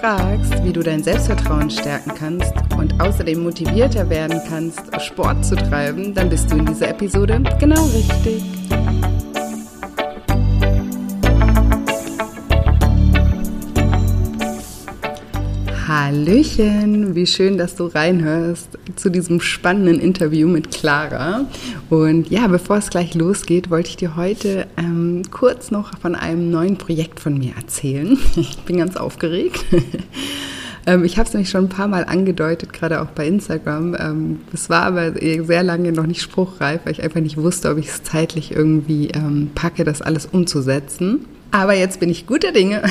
[0.00, 6.14] Fragst, wie du dein Selbstvertrauen stärken kannst und außerdem motivierter werden kannst, Sport zu treiben,
[6.14, 8.59] dann bist du in dieser Episode genau richtig.
[16.02, 21.44] Hallöchen, wie schön, dass du reinhörst zu diesem spannenden Interview mit Clara.
[21.90, 26.50] Und ja, bevor es gleich losgeht, wollte ich dir heute ähm, kurz noch von einem
[26.50, 28.18] neuen Projekt von mir erzählen.
[28.36, 29.62] Ich bin ganz aufgeregt.
[30.86, 33.94] ähm, ich habe es nämlich schon ein paar Mal angedeutet, gerade auch bei Instagram.
[34.00, 37.76] Ähm, es war aber sehr lange noch nicht spruchreif, weil ich einfach nicht wusste, ob
[37.76, 41.26] ich es zeitlich irgendwie ähm, packe, das alles umzusetzen.
[41.50, 42.82] Aber jetzt bin ich guter Dinge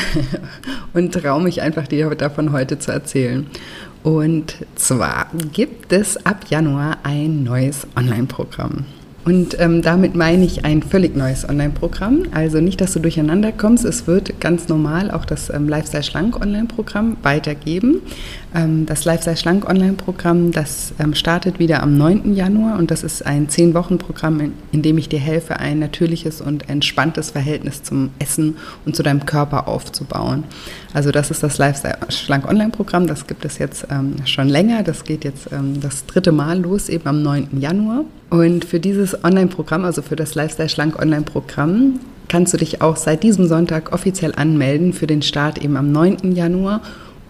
[0.94, 3.48] und traue mich einfach dir davon heute zu erzählen.
[4.04, 8.86] Und zwar gibt es ab Januar ein neues Online-Programm.
[9.26, 12.24] Und ähm, damit meine ich ein völlig neues Online-Programm.
[12.32, 13.84] Also nicht, dass du durcheinander kommst.
[13.86, 18.02] Es wird ganz normal auch das ähm, Lifestyle Schlank Online-Programm weitergeben.
[18.56, 22.34] Ähm, das Lifestyle Schlank Online-Programm, das ähm, startet wieder am 9.
[22.34, 26.70] Januar und das ist ein 10-Wochen-Programm, in, in, dem ich dir helfe, ein natürliches und
[26.70, 30.46] entspanntes Verhältnis zum Essen und zu deinem Körper aufzubauen.
[30.94, 33.06] Also das ist das Lifestyle Schlank Online-Programm.
[33.06, 34.82] Das gibt es jetzt ähm, schon länger.
[34.82, 37.60] Das geht jetzt ähm, das dritte Mal los, eben am 9.
[37.60, 38.06] Januar.
[38.30, 43.24] Und für dieses Online-Programm, also für das Lifestyle Schlank Online-Programm, kannst du dich auch seit
[43.24, 46.34] diesem Sonntag offiziell anmelden für den Start eben am 9.
[46.36, 46.82] Januar.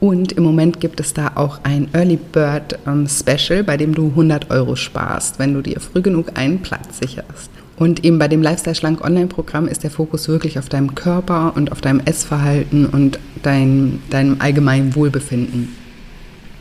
[0.01, 4.07] Und im Moment gibt es da auch ein Early Bird ähm, Special, bei dem du
[4.07, 7.49] 100 Euro sparst, wenn du dir früh genug einen Platz sicherst.
[7.75, 11.71] Und eben bei dem Lifestyle Schlank Online-Programm ist der Fokus wirklich auf deinem Körper und
[11.71, 15.75] auf deinem Essverhalten und dein, deinem allgemeinen Wohlbefinden.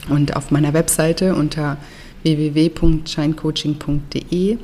[0.09, 1.77] Und auf meiner Webseite unter
[2.23, 4.59] www.shinecoaching.de.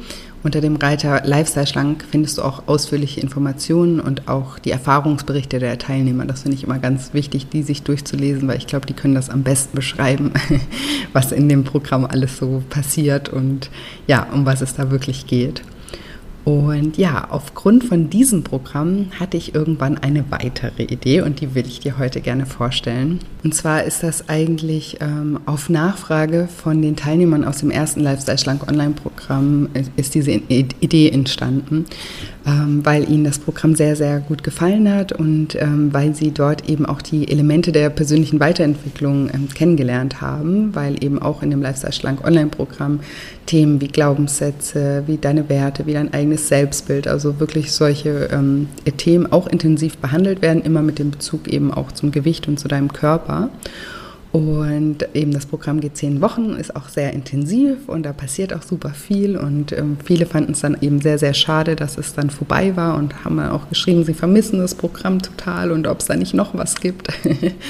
[0.45, 5.79] Unter dem Reiter Lifestyle Schlank findest du auch ausführliche Informationen und auch die Erfahrungsberichte der
[5.79, 6.27] Teilnehmer.
[6.27, 9.31] Das finde ich immer ganz wichtig, die sich durchzulesen, weil ich glaube, die können das
[9.31, 10.33] am besten beschreiben,
[11.15, 13.71] was in dem Programm alles so passiert und
[14.07, 15.63] ja, um was es da wirklich geht.
[16.45, 21.67] Und ja, aufgrund von diesem Programm hatte ich irgendwann eine weitere Idee und die will
[21.67, 23.21] ich dir heute gerne vorstellen.
[23.43, 28.37] Und zwar ist das eigentlich ähm, auf Nachfrage von den Teilnehmern aus dem ersten Lifestyle
[28.37, 31.87] Schlank Online-Programm ist diese Idee entstanden,
[32.47, 36.69] ähm, weil ihnen das Programm sehr, sehr gut gefallen hat und ähm, weil sie dort
[36.69, 41.63] eben auch die Elemente der persönlichen Weiterentwicklung ähm, kennengelernt haben, weil eben auch in dem
[41.63, 43.01] Lifestyle Schlank Online-Programm
[43.47, 49.31] Themen wie Glaubenssätze, wie deine Werte, wie dein eigenes Selbstbild, also wirklich solche ähm, Themen
[49.31, 52.93] auch intensiv behandelt werden, immer mit dem Bezug eben auch zum Gewicht und zu deinem
[52.93, 53.51] Körper.
[54.35, 58.63] Und eben das Programm geht zehn Wochen, ist auch sehr intensiv und da passiert auch
[58.63, 59.37] super viel.
[59.37, 62.97] Und ähm, viele fanden es dann eben sehr, sehr schade, dass es dann vorbei war
[62.97, 66.53] und haben auch geschrieben, sie vermissen das Programm total und ob es da nicht noch
[66.53, 67.13] was gibt.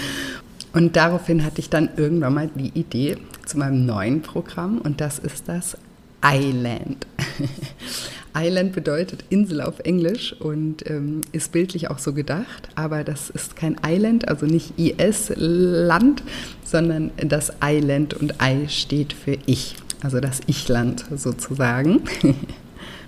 [0.73, 5.19] und daraufhin hatte ich dann irgendwann mal die Idee zu meinem neuen Programm und das
[5.19, 5.77] ist das
[6.25, 7.07] Island.
[8.37, 13.57] Island bedeutet Insel auf Englisch und ähm, ist bildlich auch so gedacht, aber das ist
[13.57, 16.23] kein Island, also nicht IS-Land,
[16.65, 22.03] sondern das Island und I steht für Ich, also das Ich-Land sozusagen.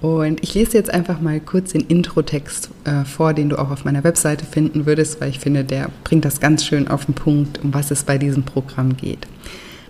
[0.02, 3.84] Und ich lese jetzt einfach mal kurz den Intro-Text äh, vor, den du auch auf
[3.84, 7.64] meiner Webseite finden würdest, weil ich finde, der bringt das ganz schön auf den Punkt,
[7.64, 9.26] um was es bei diesem Programm geht.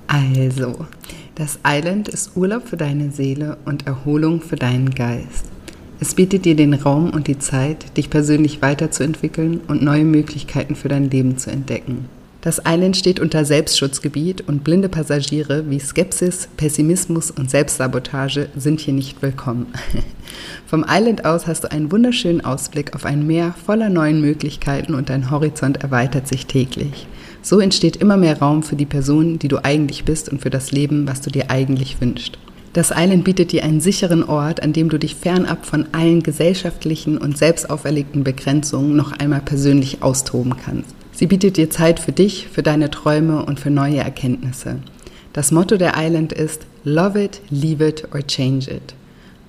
[0.07, 0.87] Also,
[1.37, 5.45] das Island ist Urlaub für deine Seele und Erholung für deinen Geist.
[6.01, 10.89] Es bietet dir den Raum und die Zeit, dich persönlich weiterzuentwickeln und neue Möglichkeiten für
[10.89, 12.07] dein Leben zu entdecken.
[12.41, 18.95] Das Island steht unter Selbstschutzgebiet und blinde Passagiere wie Skepsis, Pessimismus und Selbstsabotage sind hier
[18.95, 19.67] nicht willkommen.
[20.67, 25.11] Vom Island aus hast du einen wunderschönen Ausblick auf ein Meer voller neuen Möglichkeiten und
[25.11, 27.07] dein Horizont erweitert sich täglich.
[27.47, 30.73] So entsteht immer mehr Raum für die Person, die du eigentlich bist und für das
[30.73, 32.41] Leben, was du dir eigentlich wünschst.
[32.73, 37.19] Das Island bietet dir einen sicheren Ort, an dem du dich fernab von allen gesellschaftlichen
[37.19, 40.93] und selbst auferlegten Begrenzungen noch einmal persönlich austoben kannst.
[41.13, 44.79] Sie bietet dir Zeit für dich, für deine Träume und für neue Erkenntnisse.
[45.33, 48.97] Das Motto der Island ist Love it, leave it or change it.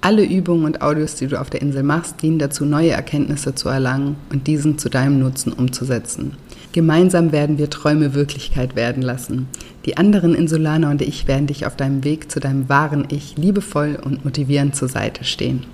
[0.01, 3.69] Alle Übungen und Audios, die du auf der Insel machst, dienen dazu, neue Erkenntnisse zu
[3.69, 6.33] erlangen und diesen zu deinem Nutzen umzusetzen.
[6.77, 9.47] Gemeinsam werden wir Träume Wirklichkeit werden lassen.
[9.87, 13.97] Die anderen Insulaner und ich werden dich auf deinem Weg zu deinem wahren Ich liebevoll
[13.99, 15.65] und motivierend zur Seite stehen.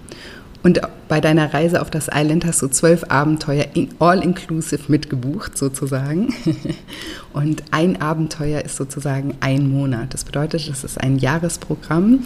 [0.64, 0.80] Und
[1.10, 3.66] bei deiner Reise auf das Island hast du zwölf Abenteuer
[4.00, 6.34] all-inclusive mitgebucht, sozusagen.
[7.34, 10.14] Und ein Abenteuer ist sozusagen ein Monat.
[10.14, 12.22] Das bedeutet, es ist ein Jahresprogramm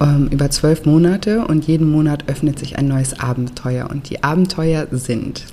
[0.00, 3.90] ähm, über zwölf Monate und jeden Monat öffnet sich ein neues Abenteuer.
[3.90, 5.44] Und die Abenteuer sind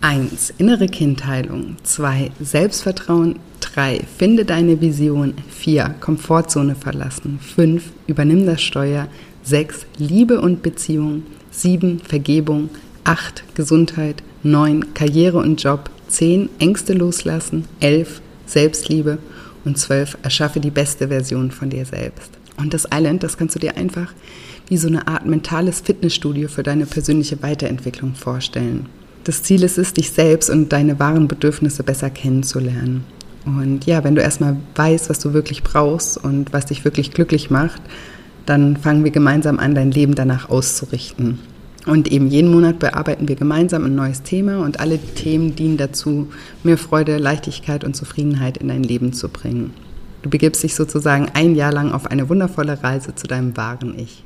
[0.00, 0.54] 1.
[0.58, 1.76] Innere Kindheilung.
[1.82, 2.30] 2.
[2.40, 3.40] Selbstvertrauen.
[3.58, 4.04] 3.
[4.16, 5.34] Finde deine Vision.
[5.50, 5.96] 4.
[5.98, 7.40] Komfortzone verlassen.
[7.40, 7.82] 5.
[8.06, 9.08] Übernimm das Steuer.
[9.42, 9.86] 6.
[9.96, 11.24] Liebe und Beziehung.
[11.50, 11.98] 7.
[11.98, 12.70] Vergebung.
[13.02, 13.42] 8.
[13.56, 14.22] Gesundheit.
[14.44, 14.94] 9.
[14.94, 15.90] Karriere und Job.
[16.06, 16.48] 10.
[16.60, 17.64] Ängste loslassen.
[17.80, 18.22] 11.
[18.46, 19.18] Selbstliebe.
[19.64, 20.18] Und 12.
[20.22, 22.30] Erschaffe die beste Version von dir selbst.
[22.56, 24.12] Und das Island, das kannst du dir einfach
[24.68, 28.86] wie so eine Art mentales Fitnessstudio für deine persönliche Weiterentwicklung vorstellen.
[29.28, 33.04] Das Ziel ist es, dich selbst und deine wahren Bedürfnisse besser kennenzulernen.
[33.44, 37.50] Und ja, wenn du erstmal weißt, was du wirklich brauchst und was dich wirklich glücklich
[37.50, 37.82] macht,
[38.46, 41.40] dann fangen wir gemeinsam an, dein Leben danach auszurichten.
[41.84, 46.28] Und eben jeden Monat bearbeiten wir gemeinsam ein neues Thema und alle Themen dienen dazu,
[46.62, 49.74] mehr Freude, Leichtigkeit und Zufriedenheit in dein Leben zu bringen.
[50.22, 54.24] Du begibst dich sozusagen ein Jahr lang auf eine wundervolle Reise zu deinem wahren Ich.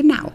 [0.00, 0.32] Genau.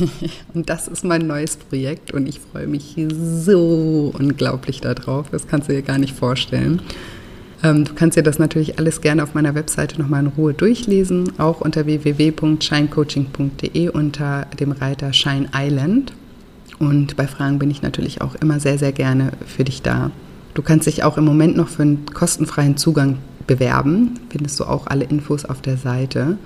[0.54, 5.30] Und das ist mein neues Projekt und ich freue mich so unglaublich darauf.
[5.30, 6.82] Das kannst du dir gar nicht vorstellen.
[7.62, 11.30] Ähm, du kannst dir das natürlich alles gerne auf meiner Webseite nochmal in Ruhe durchlesen,
[11.38, 16.12] auch unter www.shinecoaching.de unter dem Reiter Shine Island.
[16.80, 20.10] Und bei Fragen bin ich natürlich auch immer sehr, sehr gerne für dich da.
[20.54, 24.18] Du kannst dich auch im Moment noch für einen kostenfreien Zugang bewerben.
[24.30, 26.36] Findest du auch alle Infos auf der Seite.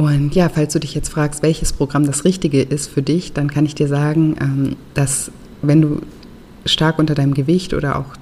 [0.00, 3.50] Und ja, falls du dich jetzt fragst, welches Programm das Richtige ist für dich, dann
[3.50, 5.30] kann ich dir sagen, ähm, dass
[5.60, 6.00] wenn du
[6.64, 8.16] stark unter deinem Gewicht oder auch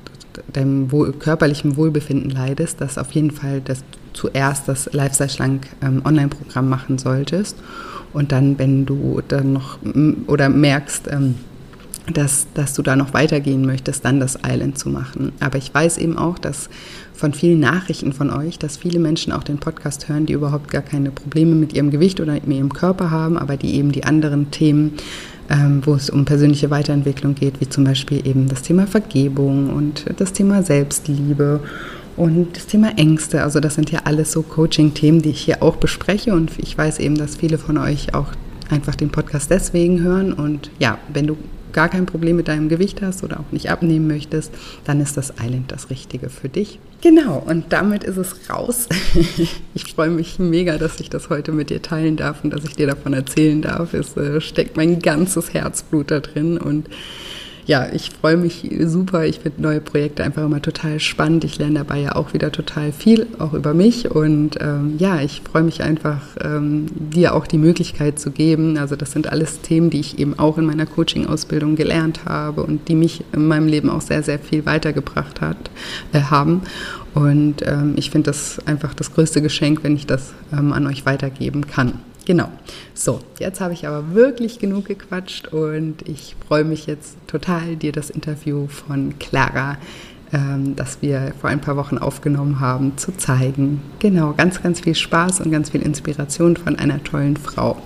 [0.53, 6.03] deinem wohl, körperlichen Wohlbefinden leidest, dass auf jeden Fall das zuerst das Lifestyle Schlank ähm,
[6.05, 7.57] Online-Programm machen solltest.
[8.13, 9.79] Und dann, wenn du dann noch
[10.27, 11.37] oder merkst, ähm,
[12.13, 15.31] dass, dass du da noch weitergehen möchtest, dann das Island zu machen.
[15.39, 16.71] Aber ich weiß eben auch, dass
[17.19, 20.83] von vielen Nachrichten von euch, dass viele Menschen auch den Podcast hören, die überhaupt gar
[20.83, 24.53] keine Probleme mit ihrem Gewicht oder mit ihrem Körper haben, aber die eben die anderen
[24.53, 24.93] Themen,
[25.51, 30.05] ähm, wo es um persönliche Weiterentwicklung geht, wie zum Beispiel eben das Thema Vergebung und
[30.17, 31.59] das Thema Selbstliebe
[32.17, 33.43] und das Thema Ängste.
[33.43, 37.01] Also das sind ja alles so Coaching-Themen, die ich hier auch bespreche und ich weiß
[37.01, 38.29] eben, dass viele von euch auch
[38.71, 40.33] einfach den Podcast deswegen hören.
[40.33, 41.37] Und ja, wenn du
[41.79, 44.53] gar kein Problem mit deinem Gewicht hast oder auch nicht abnehmen möchtest,
[44.83, 46.81] dann ist das Island das Richtige für dich.
[47.03, 48.89] Genau, und damit ist es raus.
[49.75, 52.75] Ich freue mich mega, dass ich das heute mit dir teilen darf und dass ich
[52.75, 53.95] dir davon erzählen darf.
[53.95, 56.89] Es äh, steckt mein ganzes Herzblut da drin und
[57.69, 59.27] ja, ich freue mich super.
[59.27, 61.45] Ich finde neue Projekte einfach immer total spannend.
[61.45, 64.11] Ich lerne dabei ja auch wieder total viel, auch über mich.
[64.11, 68.79] Und ähm, ja, ich freue mich einfach, ähm, dir auch die Möglichkeit zu geben.
[68.79, 72.89] Also das sind alles Themen, die ich eben auch in meiner Coaching-Ausbildung gelernt habe und
[72.89, 75.59] die mich in meinem Leben auch sehr, sehr viel weitergebracht hat,
[76.15, 76.63] äh, haben.
[77.13, 81.05] Und ähm, ich finde das einfach das größte Geschenk, wenn ich das ähm, an euch
[81.05, 82.01] weitergeben kann.
[82.29, 82.51] Genau.
[82.93, 87.91] So, jetzt habe ich aber wirklich genug gequatscht und ich freue mich jetzt total, dir
[87.91, 89.79] das Interview von Clara,
[90.35, 93.81] ähm, das wir vor ein paar Wochen aufgenommen haben, zu zeigen.
[93.99, 97.79] Genau, ganz, ganz viel Spaß und ganz viel Inspiration von einer tollen Frau.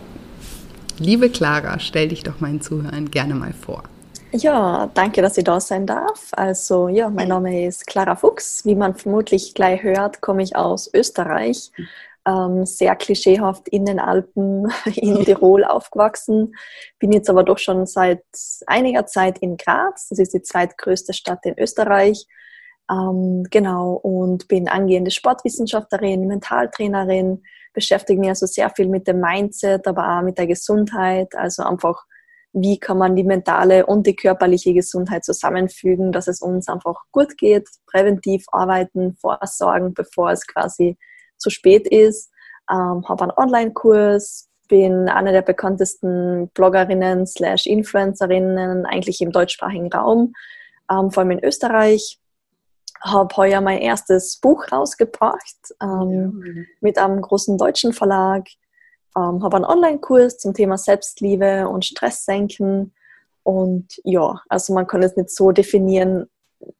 [0.99, 3.85] Liebe Clara, stell dich doch meinen Zuhörern gerne mal vor.
[4.33, 6.31] Ja, danke, dass ich da sein darf.
[6.33, 8.65] Also ja, mein Name ist Clara Fuchs.
[8.65, 11.71] Wie man vermutlich gleich hört, komme ich aus Österreich
[12.27, 16.55] ähm, sehr klischeehaft in den Alpen in Tirol aufgewachsen.
[16.99, 18.25] Bin jetzt aber doch schon seit
[18.67, 20.09] einiger Zeit in Graz.
[20.09, 22.27] Das ist die zweitgrößte Stadt in Österreich.
[22.91, 29.87] Ähm, genau, und bin angehende Sportwissenschaftlerin, Mentaltrainerin, beschäftige mich also sehr viel mit dem Mindset,
[29.87, 31.35] aber auch mit der Gesundheit.
[31.35, 32.05] Also einfach,
[32.53, 37.39] wie kann man die mentale und die körperliche Gesundheit zusammenfügen, dass es uns einfach gut
[37.39, 40.99] geht, präventiv arbeiten, vorsorgen, bevor es quasi
[41.43, 42.31] zu spät ist.
[42.71, 50.33] Ähm, habe einen Online-Kurs, bin eine der bekanntesten Bloggerinnen slash Influencerinnen eigentlich im deutschsprachigen Raum,
[50.91, 52.19] ähm, vor allem in Österreich.
[53.03, 56.63] Habe heuer mein erstes Buch rausgebracht ähm, ja.
[56.81, 58.47] mit einem großen deutschen Verlag.
[59.17, 62.95] Ähm, habe einen Online-Kurs zum Thema Selbstliebe und Stress senken.
[63.43, 66.31] Und ja, also man kann es nicht so definieren,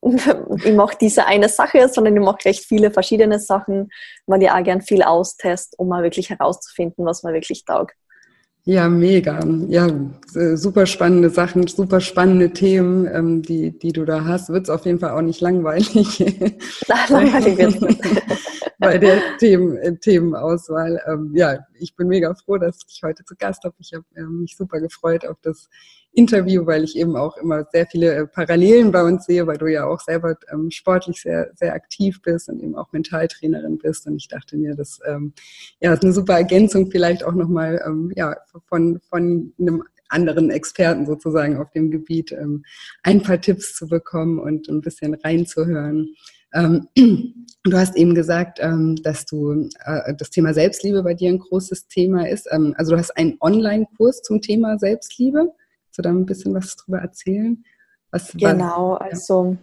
[0.65, 3.91] ich mache diese eine Sache, sondern ich mache recht viele verschiedene Sachen,
[4.27, 7.95] weil ich auch gern viel austest, um mal wirklich herauszufinden, was man wirklich taugt.
[8.65, 9.41] Ja, mega.
[9.69, 9.89] Ja,
[10.55, 14.51] super spannende Sachen, super spannende Themen, ähm, die, die du da hast.
[14.51, 16.19] Wird es auf jeden Fall auch nicht langweilig.
[16.87, 17.99] langweilig wird
[18.79, 21.01] Bei der Themen, äh, Themenauswahl.
[21.09, 23.75] Ähm, ja, ich bin mega froh, dass ich heute zu Gast habe.
[23.81, 25.69] Ich habe äh, mich super gefreut auf das
[26.13, 29.67] Interview, weil ich eben auch immer sehr viele äh, Parallelen bei uns sehe, weil du
[29.67, 34.07] ja auch selber ähm, sportlich sehr, sehr aktiv bist und eben auch Mentaltrainerin bist.
[34.07, 35.33] Und ich dachte mir, das ähm,
[35.81, 38.37] ja, ist eine super Ergänzung vielleicht auch nochmal ähm, ja,
[38.69, 42.65] von, von einem anderen Experten sozusagen auf dem Gebiet ähm,
[43.03, 46.15] ein paar Tipps zu bekommen und ein bisschen reinzuhören.
[46.55, 46.89] Ähm,
[47.65, 51.89] du hast eben gesagt, ähm, dass du äh, das Thema Selbstliebe bei dir ein großes
[51.89, 52.47] Thema ist.
[52.51, 55.53] Ähm, also du hast einen Online-Kurs zum Thema Selbstliebe.
[55.93, 57.63] Kannst du da ein bisschen was drüber erzählen?
[58.11, 59.11] Was genau, war, ja.
[59.11, 59.59] also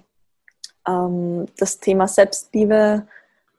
[0.87, 3.07] ähm, das Thema Selbstliebe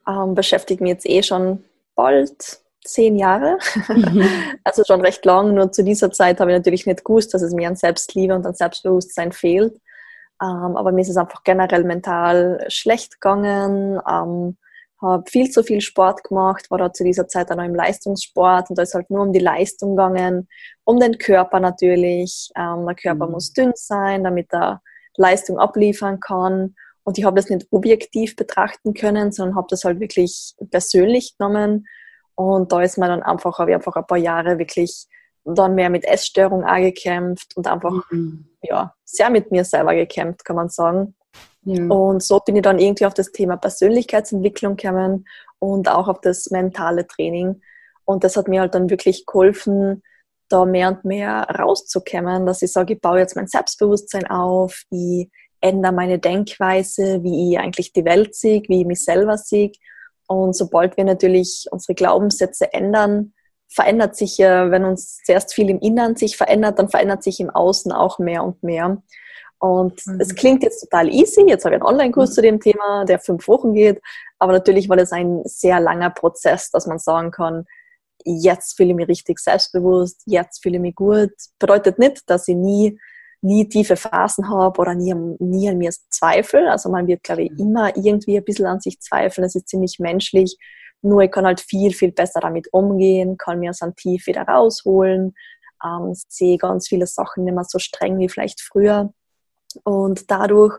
[0.07, 1.65] ähm, beschäftigt mich jetzt eh schon
[1.97, 3.59] bald zehn Jahre.
[3.89, 4.25] Mhm.
[4.65, 5.53] also schon recht lang.
[5.55, 8.47] Nur zu dieser Zeit habe ich natürlich nicht gewusst, dass es mir an Selbstliebe und
[8.47, 9.75] an Selbstbewusstsein fehlt.
[10.41, 14.01] Ähm, aber mir ist es einfach generell mental schlecht gegangen.
[14.09, 14.57] Ähm,
[15.01, 18.71] habe viel zu viel Sport gemacht, war da zu dieser Zeit auch noch im Leistungssport
[18.71, 20.49] und da ist halt nur um die Leistung gegangen,
[20.85, 22.51] um den Körper natürlich.
[22.57, 23.33] Ähm, der Körper mhm.
[23.33, 24.83] muss dünn sein, damit er
[25.17, 26.75] Leistung abliefern kann.
[27.03, 31.87] Und ich habe das nicht objektiv betrachten können, sondern habe das halt wirklich persönlich genommen.
[32.35, 35.07] Und da ist mir dann einfach, habe ich einfach ein paar Jahre wirklich
[35.45, 38.47] dann mehr mit Essstörung angekämpft und einfach mhm.
[38.63, 41.15] ja, sehr mit mir selber gekämpft, kann man sagen.
[41.63, 41.85] Ja.
[41.89, 45.27] Und so bin ich dann irgendwie auf das Thema Persönlichkeitsentwicklung gekommen
[45.59, 47.61] und auch auf das mentale Training.
[48.05, 50.03] Und das hat mir halt dann wirklich geholfen,
[50.49, 55.31] da mehr und mehr rauszukommen, dass ich sage, ich baue jetzt mein Selbstbewusstsein auf, ich
[55.61, 59.73] ändere meine Denkweise, wie ich eigentlich die Welt sehe, wie ich mich selber sehe.
[60.27, 63.33] Und sobald wir natürlich unsere Glaubenssätze ändern,
[63.69, 67.51] verändert sich ja, wenn uns zuerst viel im Innern sich verändert, dann verändert sich im
[67.51, 69.03] Außen auch mehr und mehr.
[69.61, 70.21] Und mhm.
[70.21, 71.45] es klingt jetzt total easy.
[71.47, 72.35] Jetzt habe ich einen Online-Kurs mhm.
[72.35, 74.01] zu dem Thema, der fünf Wochen geht.
[74.39, 77.67] Aber natürlich war das ein sehr langer Prozess, dass man sagen kann,
[78.25, 81.31] jetzt fühle ich mich richtig selbstbewusst, jetzt fühle ich mich gut.
[81.59, 82.99] Bedeutet nicht, dass ich nie,
[83.43, 86.71] nie tiefe Phasen habe oder nie, nie an mir zweifle.
[86.71, 87.59] Also man wird, glaube ich, mhm.
[87.59, 89.43] immer irgendwie ein bisschen an sich zweifeln.
[89.43, 90.57] Das ist ziemlich menschlich.
[91.03, 94.43] Nur ich kann halt viel, viel besser damit umgehen, kann mir aus einem Tief wieder
[94.43, 95.35] rausholen,
[95.85, 99.13] ähm, sehe ganz viele Sachen nicht mehr so streng wie vielleicht früher
[99.85, 100.79] und dadurch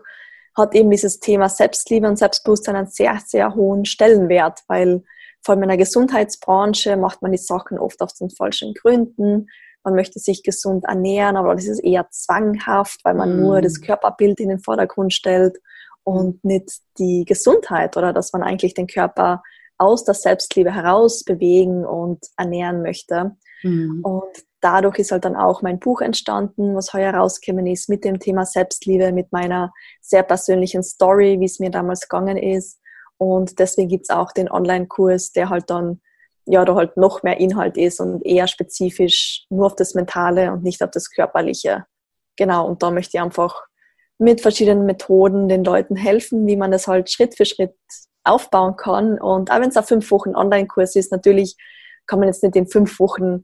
[0.54, 5.02] hat eben dieses Thema Selbstliebe und Selbstbewusstsein einen sehr, sehr hohen Stellenwert, weil
[5.42, 9.48] vor allem in der Gesundheitsbranche macht man die Sachen oft aus den falschen Gründen.
[9.82, 13.40] Man möchte sich gesund ernähren, aber das ist eher zwanghaft, weil man mm.
[13.40, 15.58] nur das Körperbild in den Vordergrund stellt
[16.04, 19.42] und nicht die Gesundheit oder dass man eigentlich den Körper
[19.78, 23.36] aus der Selbstliebe heraus bewegen und ernähren möchte.
[23.64, 24.04] Mm.
[24.04, 28.18] Und dadurch ist halt dann auch mein Buch entstanden, was heuer rausgekommen ist mit dem
[28.18, 32.80] Thema Selbstliebe, mit meiner sehr persönlichen Story, wie es mir damals gegangen ist.
[33.18, 36.00] Und deswegen gibt es auch den Online-Kurs, der halt dann,
[36.46, 40.62] ja, da halt noch mehr Inhalt ist und eher spezifisch nur auf das Mentale und
[40.62, 41.84] nicht auf das Körperliche.
[42.36, 43.62] Genau, und da möchte ich einfach
[44.18, 47.74] mit verschiedenen Methoden den Leuten helfen, wie man das halt Schritt für Schritt
[48.24, 49.20] aufbauen kann.
[49.20, 51.56] Und auch wenn es ein fünf Wochen Online-Kurs ist, natürlich
[52.06, 53.42] kann man jetzt nicht in fünf Wochen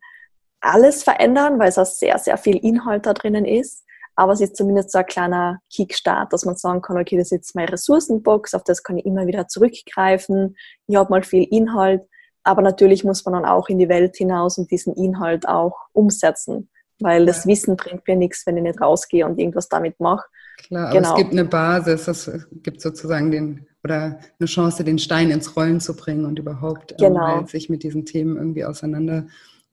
[0.61, 3.85] alles verändern, weil es auch sehr, sehr viel Inhalt da drinnen ist.
[4.17, 7.33] Aber es ist zumindest so ein kleiner Kickstart, dass man sagen kann, okay, das ist
[7.33, 10.57] jetzt meine Ressourcenbox, auf das kann ich immer wieder zurückgreifen.
[10.89, 12.03] Ich habe mal viel Inhalt,
[12.43, 16.69] aber natürlich muss man dann auch in die Welt hinaus und diesen Inhalt auch umsetzen,
[16.99, 20.27] weil das Wissen bringt mir nichts, wenn ich nicht rausgehe und irgendwas damit mache.
[20.67, 21.11] Klar, aber genau.
[21.11, 25.79] es gibt eine Basis, es gibt sozusagen den oder eine Chance, den Stein ins Rollen
[25.79, 27.39] zu bringen und überhaupt ähm, genau.
[27.39, 29.27] ähm, sich mit diesen Themen irgendwie auseinander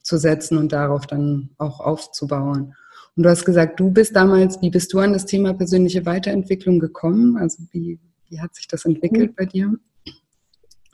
[0.06, 2.76] zu setzen und darauf dann auch aufzubauen.
[3.18, 6.80] Und du hast gesagt, du bist damals, wie bist du an das Thema persönliche Weiterentwicklung
[6.80, 7.38] gekommen?
[7.38, 9.36] Also wie, wie hat sich das entwickelt mhm.
[9.36, 9.74] bei dir?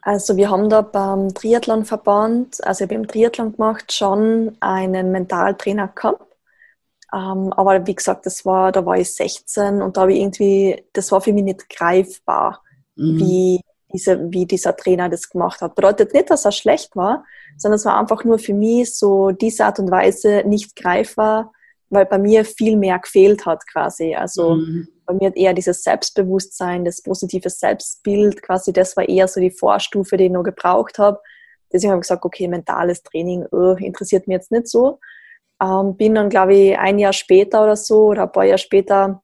[0.03, 5.89] Also wir haben da beim Triathlonverband, also ich habe im Triathlon gemacht, schon einen Mentaltrainer
[5.89, 6.25] gehabt.
[7.13, 10.85] Ähm, aber wie gesagt, das war, da war ich 16 und da habe ich irgendwie,
[10.93, 12.63] das war für mich nicht greifbar,
[12.95, 13.19] mhm.
[13.19, 13.61] wie,
[13.93, 15.75] diese, wie dieser Trainer das gemacht hat.
[15.75, 17.25] Bedeutet nicht, dass er schlecht war,
[17.57, 21.51] sondern es war einfach nur für mich so diese Art und Weise nicht greifbar,
[21.89, 24.15] weil bei mir viel mehr gefehlt hat quasi.
[24.15, 24.87] Also mhm.
[25.05, 29.51] bei mir hat eher dieses Selbstbewusstsein, das positive Selbstbild quasi, das war eher so die
[29.51, 31.19] Vorstufe, die ich noch gebraucht habe.
[31.71, 34.99] Deswegen habe ich gesagt, okay, mentales Training oh, interessiert mich jetzt nicht so.
[35.61, 39.21] Ähm, bin dann, glaube ich, ein Jahr später oder so oder ein paar Jahre später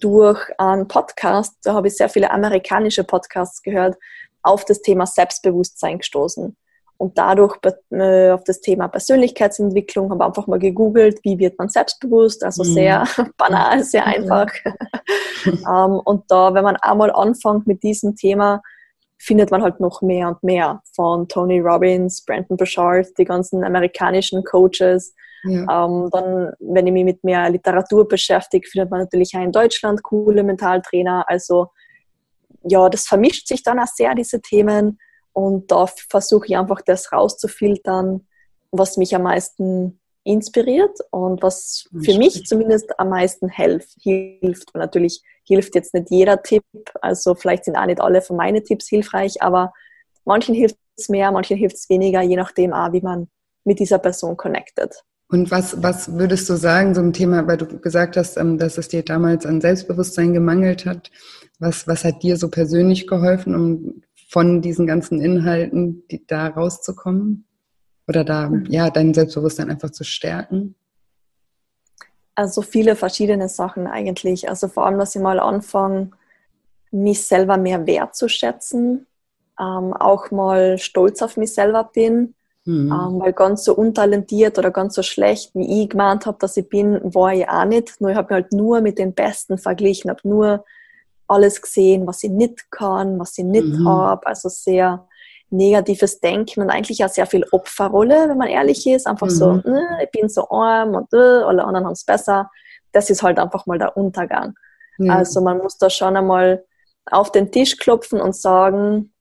[0.00, 3.96] durch einen Podcast, da habe ich sehr viele amerikanische Podcasts gehört,
[4.42, 6.56] auf das Thema Selbstbewusstsein gestoßen.
[6.96, 7.56] und dadurch
[7.90, 12.74] äh, auf das Thema Persönlichkeitsentwicklung habe einfach mal gegoogelt, wie wird man selbstbewusst, also mhm.
[12.74, 13.04] sehr
[13.36, 14.48] banal, sehr einfach.
[15.46, 18.62] ähm, und da, wenn man einmal anfängt mit diesem Thema,
[19.18, 24.44] findet man halt noch mehr und mehr von Tony Robbins, Brandon Bouchard, die ganzen amerikanischen
[24.44, 25.14] Coaches.
[25.44, 25.84] Ja.
[25.84, 30.02] Ähm, dann, wenn ich mich mit mehr Literatur beschäftige, findet man natürlich auch in Deutschland
[30.02, 31.24] coole Mentaltrainer.
[31.28, 31.68] Also
[32.64, 34.98] ja, das vermischt sich dann auch sehr, diese Themen.
[35.32, 38.26] Und da versuche ich einfach das rauszufiltern,
[38.72, 44.74] was mich am meisten inspiriert und was für mich zumindest am meisten helf, hilft.
[44.74, 46.64] Und natürlich hilft jetzt nicht jeder Tipp,
[47.00, 49.72] also vielleicht sind auch nicht alle von meinen Tipps hilfreich, aber
[50.26, 53.28] manchen hilft es mehr, manchen hilft es weniger, je nachdem auch, wie man
[53.64, 55.02] mit dieser Person connected.
[55.30, 58.78] Und was, was würdest du sagen, so ein Thema, weil du gesagt hast, ähm, dass
[58.78, 61.10] es dir damals an Selbstbewusstsein gemangelt hat,
[61.58, 67.44] was, was hat dir so persönlich geholfen, um von diesen ganzen Inhalten die, da rauszukommen?
[68.06, 68.66] Oder da, mhm.
[68.70, 70.74] ja, dein Selbstbewusstsein einfach zu stärken?
[72.34, 74.48] Also viele verschiedene Sachen eigentlich.
[74.48, 76.10] Also vor allem, dass ich mal anfange,
[76.90, 79.06] mich selber mehr wertzuschätzen,
[79.60, 82.34] ähm, auch mal stolz auf mich selber bin,
[82.68, 82.92] mhm.
[82.92, 86.68] ähm, weil ganz so untalentiert oder ganz so schlecht, wie ich gemeint habe, dass ich
[86.68, 88.00] bin, war ich auch nicht.
[88.00, 90.64] Nur ich habe mich halt nur mit den Besten verglichen, habe nur
[91.26, 93.88] alles gesehen, was ich nicht kann, was ich nicht mhm.
[93.88, 94.26] habe.
[94.26, 95.06] Also sehr
[95.50, 99.06] negatives Denken und eigentlich auch sehr viel Opferrolle, wenn man ehrlich ist.
[99.06, 99.30] Einfach mhm.
[99.30, 102.50] so, äh, ich bin so arm und äh, alle anderen haben es besser.
[102.92, 104.54] Das ist halt einfach mal der Untergang.
[104.98, 105.16] Ja.
[105.16, 106.64] Also man muss da schon einmal
[107.10, 109.12] auf den Tisch klopfen und sagen,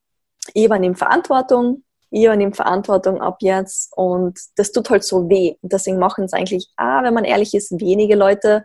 [0.54, 5.56] ich übernehme Verantwortung, ich übernehme Verantwortung ab jetzt und das tut halt so weh.
[5.62, 8.64] Und deswegen machen es eigentlich, ah, wenn man ehrlich ist, wenige Leute,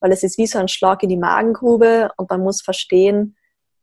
[0.00, 3.36] weil es ist wie so ein Schlag in die Magengrube und man muss verstehen,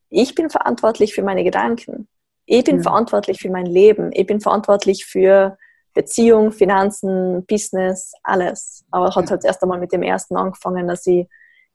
[0.10, 2.08] ich bin verantwortlich für meine Gedanken.
[2.46, 2.84] Ich bin ja.
[2.84, 4.12] verantwortlich für mein Leben.
[4.14, 5.58] Ich bin verantwortlich für
[5.94, 8.84] Beziehung, Finanzen, Business, alles.
[8.92, 11.28] Aber hat halt erst einmal mit dem ersten angefangen, dass ich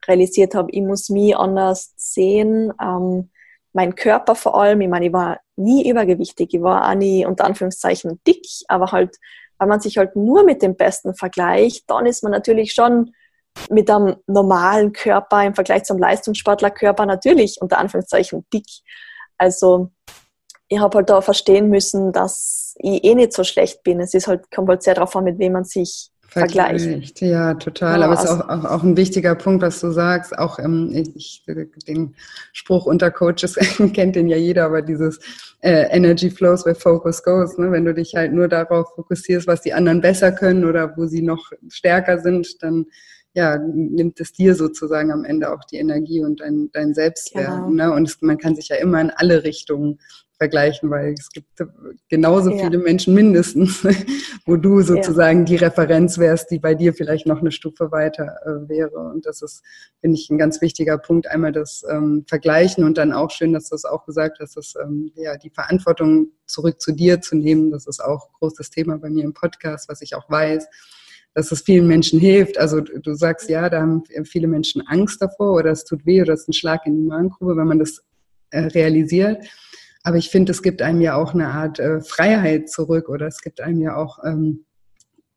[0.07, 2.71] realisiert habe, ich muss mich anders sehen.
[2.81, 3.29] Ähm,
[3.73, 7.45] mein Körper vor allem, ich meine, ich war nie übergewichtig, ich war auch nie unter
[7.45, 9.17] Anführungszeichen dick, aber halt,
[9.57, 13.13] weil man sich halt nur mit dem Besten vergleicht, dann ist man natürlich schon
[13.69, 18.67] mit einem normalen Körper im Vergleich zum Leistungssportlerkörper natürlich unter Anführungszeichen dick.
[19.37, 19.91] Also
[20.67, 23.99] ich habe halt da verstehen müssen, dass ich eh nicht so schlecht bin.
[23.99, 26.81] Es ist halt, kommt halt sehr darauf an, mit wem man sich vergleicht.
[26.81, 27.21] vergleicht.
[27.21, 27.99] Ja, total.
[27.99, 30.37] Ja, Aber es ist auch, auch, auch, ein wichtiger Punkt, was du sagst.
[30.37, 31.43] Auch ähm, ich,
[31.87, 32.15] den
[32.53, 33.55] Spruch unter Coaches
[33.93, 35.19] kennt den ja jeder, aber dieses
[35.61, 37.57] äh, Energy flows where focus goes.
[37.57, 37.71] Ne?
[37.71, 41.21] Wenn du dich halt nur darauf fokussierst, was die anderen besser können oder wo sie
[41.21, 42.85] noch stärker sind, dann
[43.37, 47.67] ja, nimmt es dir sozusagen am Ende auch die Energie und dein, dein Selbstwert.
[47.67, 47.69] Genau.
[47.69, 47.93] Ne?
[47.93, 49.99] Und es, man kann sich ja immer in alle Richtungen
[50.39, 51.47] vergleichen, weil es gibt
[52.09, 52.57] genauso ja.
[52.57, 53.85] viele Menschen mindestens,
[54.47, 55.45] wo du sozusagen ja.
[55.45, 58.97] die Referenz wärst, die bei dir vielleicht noch eine Stufe weiter äh, wäre.
[58.97, 59.61] Und das ist,
[60.01, 61.27] finde ich, ein ganz wichtiger Punkt.
[61.27, 64.73] Einmal das ähm, Vergleichen und dann auch schön, dass du es auch gesagt hast, dass
[64.83, 67.69] ähm, ja die Verantwortung zurück zu dir zu nehmen.
[67.69, 70.67] Das ist auch ein großes Thema bei mir im Podcast, was ich auch weiß
[71.37, 72.57] dass es vielen Menschen hilft.
[72.57, 76.33] Also du sagst, ja, da haben viele Menschen Angst davor oder es tut weh oder
[76.33, 78.01] es ist ein Schlag in die Magengrube, wenn man das
[78.49, 79.45] äh, realisiert.
[80.01, 83.41] Aber ich finde, es gibt einem ja auch eine Art äh, Freiheit zurück oder es
[83.41, 84.65] gibt einem ja auch ähm,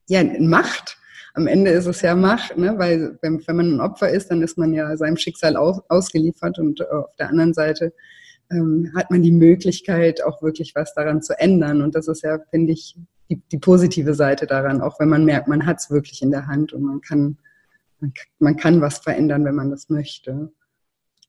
[0.09, 0.97] ja, Macht.
[1.35, 2.79] Am Ende ist es ja Macht, ne?
[2.79, 6.59] weil wenn, wenn man ein Opfer ist, dann ist man ja seinem Schicksal aus, ausgeliefert
[6.59, 7.93] und äh, auf der anderen Seite
[8.51, 11.83] ähm, hat man die Möglichkeit, auch wirklich was daran zu ändern.
[11.83, 12.97] Und das ist ja, finde ich,
[13.31, 16.47] die, die positive Seite daran, auch wenn man merkt, man hat es wirklich in der
[16.49, 17.39] Hand und man kann,
[18.01, 20.53] man, man kann was verändern, wenn man das möchte.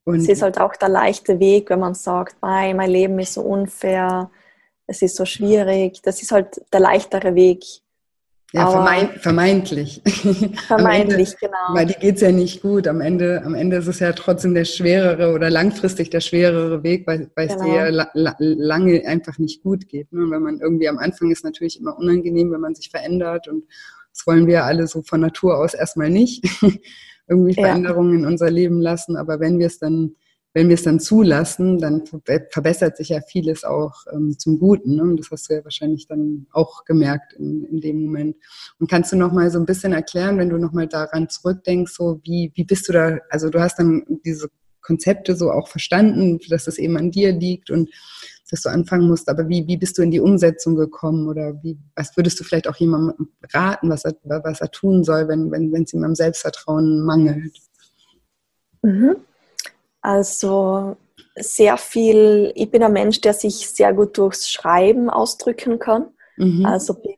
[0.04, 3.42] Und es ist halt auch der leichte Weg, wenn man sagt, mein Leben ist so
[3.42, 4.32] unfair,
[4.88, 6.02] es ist so schwierig.
[6.02, 7.64] Das ist halt der leichtere Weg.
[8.54, 10.02] Ja, vermeint, vermeintlich.
[10.68, 11.74] Vermeintlich, Ende, genau.
[11.74, 12.88] Weil die geht es ja nicht gut.
[12.88, 17.08] Am Ende, am Ende ist es ja trotzdem der schwerere oder langfristig der schwerere Weg,
[17.08, 17.60] weil, weil genau.
[17.62, 20.12] es dir ja la, la, lange einfach nicht gut geht.
[20.12, 20.30] Ne?
[20.30, 23.64] Wenn man irgendwie am Anfang ist natürlich immer unangenehm, wenn man sich verändert und
[24.14, 26.46] das wollen wir alle so von Natur aus erstmal nicht.
[27.28, 28.20] irgendwie Veränderungen ja.
[28.20, 29.16] in unser Leben lassen.
[29.16, 30.16] Aber wenn wir es dann
[30.54, 32.04] wenn wir es dann zulassen, dann
[32.50, 34.96] verbessert sich ja vieles auch ähm, zum Guten.
[34.96, 35.04] Ne?
[35.04, 38.36] Und das hast du ja wahrscheinlich dann auch gemerkt in, in dem Moment.
[38.80, 41.94] Und kannst du noch mal so ein bisschen erklären, wenn du noch mal daran zurückdenkst,
[41.94, 44.50] so wie, wie bist du da, also du hast dann diese
[44.82, 47.90] Konzepte so auch verstanden, dass es eben an dir liegt und
[48.50, 51.78] dass du anfangen musst, aber wie, wie bist du in die Umsetzung gekommen oder wie,
[51.96, 55.72] was würdest du vielleicht auch jemandem raten, was er, was er tun soll, wenn, wenn,
[55.72, 57.58] wenn es ihm am Selbstvertrauen mangelt?
[58.82, 59.16] Mhm.
[60.02, 60.98] Also
[61.36, 66.10] sehr viel, ich bin ein Mensch, der sich sehr gut durchs Schreiben ausdrücken kann.
[66.38, 66.66] Mhm.
[66.66, 67.16] Also bin,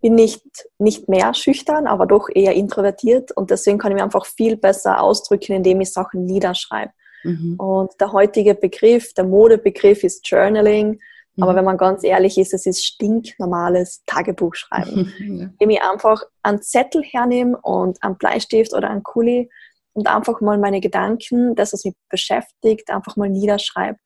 [0.00, 0.44] bin nicht,
[0.78, 5.00] nicht mehr schüchtern, aber doch eher introvertiert und deswegen kann ich mich einfach viel besser
[5.00, 6.92] ausdrücken, indem ich Sachen niederschreibe.
[7.24, 7.54] Mhm.
[7.58, 11.00] Und der heutige Begriff, der Modebegriff ist Journaling.
[11.36, 11.42] Mhm.
[11.42, 15.12] Aber wenn man ganz ehrlich ist, es ist stinknormales Tagebuchschreiben.
[15.18, 15.50] ja.
[15.58, 19.50] Indem ich einfach einen Zettel hernehme und einen Bleistift oder einen Kuli
[19.94, 23.98] und einfach mal meine Gedanken, das, was mich beschäftigt, einfach mal niederschreibe.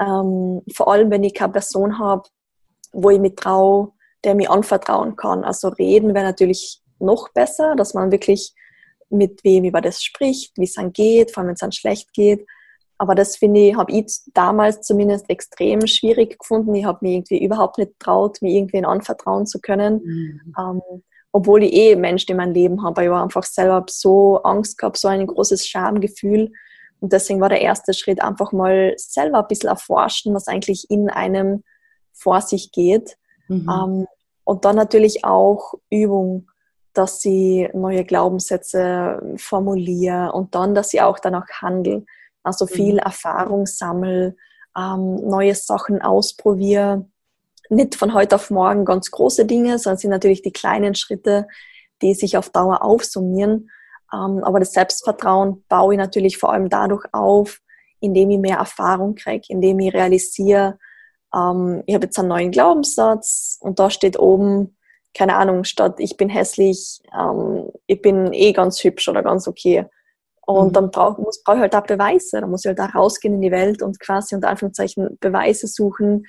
[0.00, 2.28] Ähm, vor allem, wenn ich keine Person habe,
[2.92, 3.92] wo ich mich traue,
[4.24, 5.44] der mir anvertrauen kann.
[5.44, 8.54] Also reden wäre natürlich noch besser, dass man wirklich
[9.10, 12.12] mit wem über das spricht, wie es dann geht, vor allem wenn es dann schlecht
[12.12, 12.46] geht.
[12.98, 16.74] Aber das finde ich, habe ich damals zumindest extrem schwierig gefunden.
[16.74, 20.02] Ich habe mir irgendwie überhaupt nicht traut, mir irgendwen anvertrauen zu können.
[20.04, 20.54] Mhm.
[20.58, 23.04] Ähm, obwohl ich eh Menschen in meinem Leben habe.
[23.04, 26.50] Ich war einfach selber so Angst gehabt, so ein großes Schamgefühl.
[27.00, 31.10] Und deswegen war der erste Schritt einfach mal selber ein bisschen erforschen, was eigentlich in
[31.10, 31.62] einem
[32.12, 33.16] vor sich geht.
[33.48, 33.68] Mhm.
[33.70, 34.06] Ähm,
[34.44, 36.48] und dann natürlich auch Übung
[36.98, 42.04] dass sie neue Glaubenssätze formuliere und dann, dass sie auch danach handle.
[42.42, 42.98] Also viel mhm.
[42.98, 44.34] Erfahrung sammle,
[44.76, 47.06] ähm, neue Sachen ausprobiere.
[47.68, 51.46] Nicht von heute auf morgen ganz große Dinge, sondern sind natürlich die kleinen Schritte,
[52.02, 53.70] die sich auf Dauer aufsummieren.
[54.12, 57.60] Ähm, aber das Selbstvertrauen baue ich natürlich vor allem dadurch auf,
[58.00, 60.78] indem ich mehr Erfahrung kriege, indem ich realisiere,
[61.34, 64.76] ähm, ich habe jetzt einen neuen Glaubenssatz und da steht oben,
[65.14, 69.86] keine Ahnung, statt ich bin hässlich, ähm, ich bin eh ganz hübsch oder ganz okay.
[70.46, 70.72] Und mhm.
[70.72, 72.40] dann brauche brauch ich halt auch Beweise.
[72.40, 76.24] Da muss ich halt auch rausgehen in die Welt und quasi unter Anführungszeichen Beweise suchen,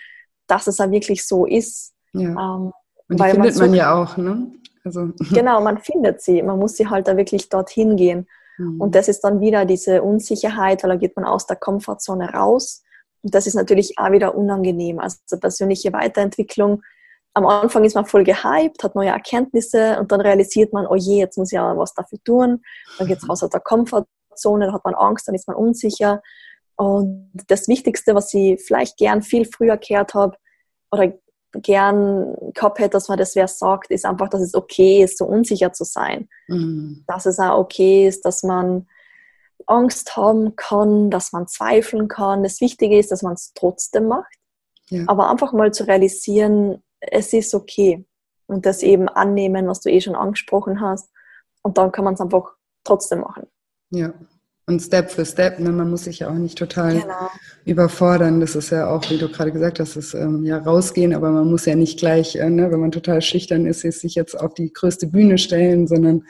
[0.50, 1.94] dass es auch wirklich so ist.
[2.14, 2.30] Ja.
[2.30, 2.72] Ähm,
[3.08, 4.52] und die findet man, sucht, man, ja auch, ne?
[4.84, 5.12] Also.
[5.34, 6.42] Genau, man findet sie.
[6.42, 8.28] Man muss sie halt da wirklich dorthin gehen.
[8.58, 8.82] Mhm.
[8.82, 12.84] Und das ist dann wieder diese Unsicherheit, weil da geht man aus der Komfortzone raus.
[13.22, 15.00] Und das ist natürlich auch wieder unangenehm.
[15.00, 16.82] Also persönliche Weiterentwicklung
[17.34, 21.20] am Anfang ist man voll gehypt, hat neue Erkenntnisse und dann realisiert man, oh je,
[21.20, 22.62] jetzt muss ich ja was dafür tun.
[22.98, 26.22] Dann geht es raus aus der Komfortzone, dann hat man Angst, dann ist man unsicher.
[26.80, 30.38] Und das Wichtigste, was ich vielleicht gern viel früher gehört habe
[30.92, 31.12] oder
[31.52, 35.26] gern gehabt hätte, dass man das wer sagt, ist einfach, dass es okay ist, so
[35.26, 36.30] unsicher zu sein.
[36.48, 37.04] Mhm.
[37.06, 38.88] Dass es auch okay ist, dass man
[39.66, 42.44] Angst haben kann, dass man zweifeln kann.
[42.44, 44.34] Das Wichtige ist, dass man es trotzdem macht.
[44.88, 45.04] Ja.
[45.08, 48.08] Aber einfach mal zu realisieren, es ist okay.
[48.48, 51.12] Und das eben annehmen, was du eh schon angesprochen hast.
[51.62, 53.48] Und dann kann man es einfach trotzdem machen.
[53.90, 54.14] Ja.
[54.70, 55.72] Und Step für Step, ne?
[55.72, 57.32] man muss sich ja auch nicht total genau.
[57.66, 58.40] überfordern.
[58.40, 61.50] Das ist ja auch, wie du gerade gesagt hast, das ähm, ja rausgehen, aber man
[61.50, 64.72] muss ja nicht gleich, äh, ne, wenn man total schüchtern ist, sich jetzt auf die
[64.72, 66.24] größte Bühne stellen, sondern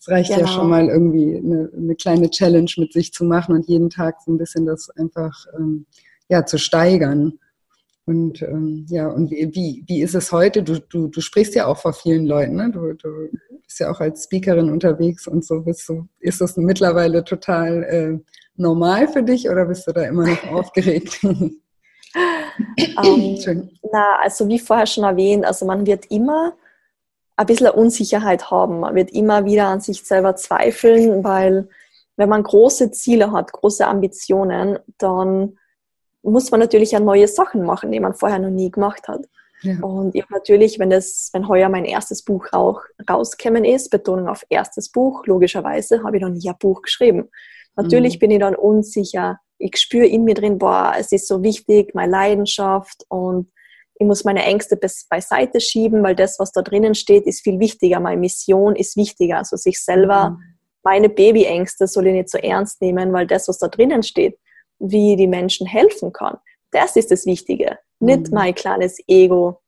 [0.00, 0.40] es reicht genau.
[0.40, 4.22] ja schon mal irgendwie eine, eine, kleine Challenge mit sich zu machen und jeden Tag
[4.24, 5.84] so ein bisschen das einfach ähm,
[6.30, 7.34] ja, zu steigern.
[8.04, 10.62] Und ähm, ja, und wie, wie ist es heute?
[10.62, 12.70] Du, du, du sprichst ja auch vor vielen Leuten, ne?
[12.70, 13.28] Du, du
[13.64, 18.18] bist ja auch als Speakerin unterwegs und so bist du, ist das mittlerweile total äh,
[18.56, 21.20] normal für dich oder bist du da immer noch aufgeregt?
[21.22, 21.60] um,
[22.14, 26.54] ähm, na, also wie vorher schon erwähnt, also man wird immer
[27.36, 28.80] ein bisschen Unsicherheit haben.
[28.80, 31.68] Man wird immer wieder an sich selber zweifeln, weil
[32.16, 35.56] wenn man große Ziele hat, große Ambitionen, dann
[36.22, 39.26] muss man natürlich auch neue Sachen machen, die man vorher noch nie gemacht hat.
[39.62, 39.78] Ja.
[39.80, 44.44] Und ich natürlich, wenn das, wenn heuer mein erstes Buch auch rausgekommen ist, Betonung auf
[44.48, 47.28] erstes Buch, logischerweise habe ich noch nie ein Buch geschrieben.
[47.76, 48.18] Natürlich mhm.
[48.18, 49.38] bin ich dann unsicher.
[49.58, 53.50] Ich spüre in mir drin, boah, es ist so wichtig, meine Leidenschaft und
[53.94, 54.76] ich muss meine Ängste
[55.08, 58.00] beiseite schieben, weil das, was da drinnen steht, ist viel wichtiger.
[58.00, 59.38] Meine Mission ist wichtiger.
[59.38, 60.38] Also sich selber, mhm.
[60.82, 64.36] meine Babyängste soll ich nicht so ernst nehmen, weil das, was da drinnen steht,
[64.78, 66.38] wie die Menschen helfen kann.
[66.72, 68.34] Das ist das Wichtige, nicht mhm.
[68.34, 69.60] mein kleines Ego,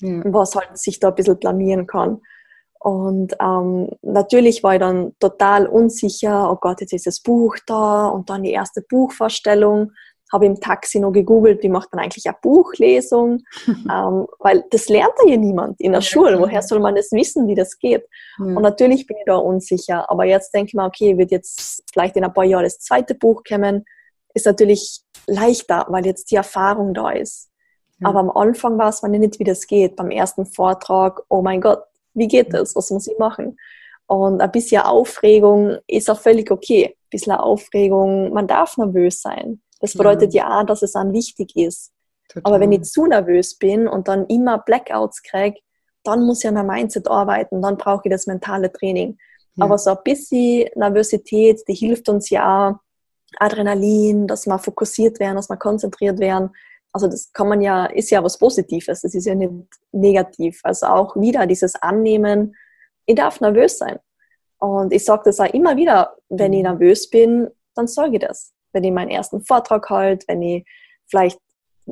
[0.00, 0.22] ja.
[0.24, 2.20] was halt sich da ein bisschen blamieren kann.
[2.82, 8.08] Und ähm, natürlich war ich dann total unsicher, oh Gott, jetzt ist das Buch da
[8.08, 9.92] und dann die erste Buchvorstellung.
[10.32, 13.42] Habe im Taxi noch gegoogelt, wie macht man eigentlich eine Buchlesung?
[13.68, 16.40] ähm, weil das lernt ja niemand in der ja, Schule.
[16.40, 18.04] Woher soll man das wissen, wie das geht?
[18.38, 18.46] Ja.
[18.46, 20.10] Und natürlich bin ich da unsicher.
[20.10, 23.14] Aber jetzt denke ich mir, okay, wird jetzt vielleicht in ein paar Jahren das zweite
[23.14, 23.84] Buch kommen
[24.34, 27.50] ist natürlich leichter, weil jetzt die Erfahrung da ist.
[27.98, 28.08] Ja.
[28.08, 29.96] Aber am Anfang war es man nicht, wie das geht.
[29.96, 31.82] Beim ersten Vortrag, oh mein Gott,
[32.14, 32.74] wie geht das?
[32.76, 33.56] Was muss ich machen?
[34.06, 36.86] Und ein bisschen Aufregung ist auch völlig okay.
[36.86, 39.62] Ein bisschen Aufregung, man darf nervös sein.
[39.80, 41.92] Das bedeutet ja, ja auch, dass es dann wichtig ist.
[42.28, 42.52] Total.
[42.52, 45.58] Aber wenn ich zu nervös bin und dann immer Blackouts kriege,
[46.04, 49.18] dann muss ich an meinem Mindset arbeiten, dann brauche ich das mentale Training.
[49.54, 49.64] Ja.
[49.64, 52.80] Aber so ein bisschen Nervosität, die hilft uns ja
[53.38, 56.50] Adrenalin, dass wir fokussiert werden, dass wir konzentriert werden.
[56.92, 59.52] Also das kann man ja, ist ja was Positives, das ist ja nicht
[59.92, 60.60] negativ.
[60.62, 62.54] Also auch wieder dieses Annehmen,
[63.06, 63.98] ich darf nervös sein.
[64.58, 66.70] Und ich sage das auch immer wieder, wenn ich mhm.
[66.70, 68.52] nervös bin, dann sage ich das.
[68.72, 70.64] Wenn ich meinen ersten Vortrag halte, wenn ich
[71.06, 71.40] vielleicht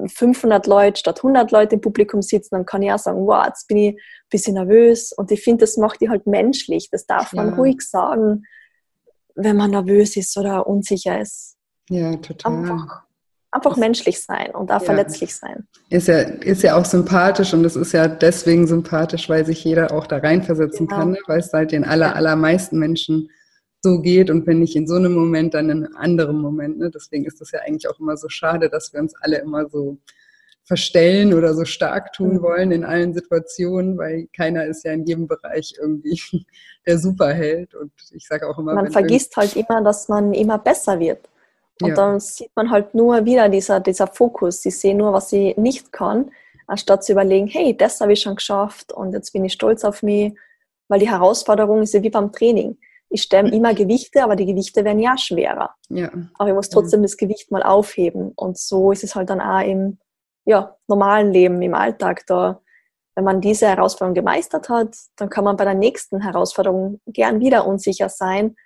[0.06, 3.66] 500 Leute statt 100 Leute im Publikum sitzen, dann kann ich auch sagen, wow, jetzt
[3.66, 3.98] bin ich ein
[4.30, 5.12] bisschen nervös.
[5.12, 6.88] Und ich finde, das macht die halt menschlich.
[6.90, 7.54] Das darf man ja.
[7.56, 8.44] ruhig sagen,
[9.42, 11.56] wenn man nervös ist oder unsicher ist.
[11.88, 12.52] Ja, total.
[12.52, 13.02] Einfach,
[13.50, 14.86] einfach menschlich sein und auch ja.
[14.86, 15.66] verletzlich sein.
[15.88, 19.92] Ist ja, ist ja auch sympathisch und es ist ja deswegen sympathisch, weil sich jeder
[19.92, 21.00] auch da reinversetzen genau.
[21.00, 21.18] kann, ne?
[21.26, 23.28] weil es halt den aller, allermeisten Menschen
[23.82, 26.78] so geht und wenn nicht in so einem Moment, dann in einem anderen Moment.
[26.78, 26.90] Ne?
[26.90, 29.98] Deswegen ist es ja eigentlich auch immer so schade, dass wir uns alle immer so
[30.70, 32.42] verstellen oder so stark tun mhm.
[32.42, 36.20] wollen in allen Situationen, weil keiner ist ja in jedem Bereich irgendwie
[36.86, 37.74] der Superheld.
[37.74, 41.28] Und ich sage auch immer, man vergisst halt immer, dass man immer besser wird.
[41.82, 41.94] Und ja.
[41.96, 44.62] dann sieht man halt nur wieder dieser, dieser Fokus.
[44.62, 46.30] Sie sehen nur, was sie nicht kann,
[46.68, 50.04] anstatt zu überlegen, hey, das habe ich schon geschafft und jetzt bin ich stolz auf
[50.04, 50.34] mich,
[50.86, 52.76] weil die Herausforderung ist ja wie beim Training
[53.10, 55.74] ich stemme immer Gewichte, aber die Gewichte werden ja schwerer.
[55.88, 56.12] Ja.
[56.38, 57.06] Aber ich muss trotzdem ja.
[57.06, 58.30] das Gewicht mal aufheben.
[58.36, 59.98] Und so ist es halt dann auch im
[60.44, 62.24] ja, normalen Leben, im Alltag.
[62.26, 62.60] Da,
[63.14, 67.66] wenn man diese Herausforderung gemeistert hat, dann kann man bei der nächsten Herausforderung gern wieder
[67.66, 68.56] unsicher sein.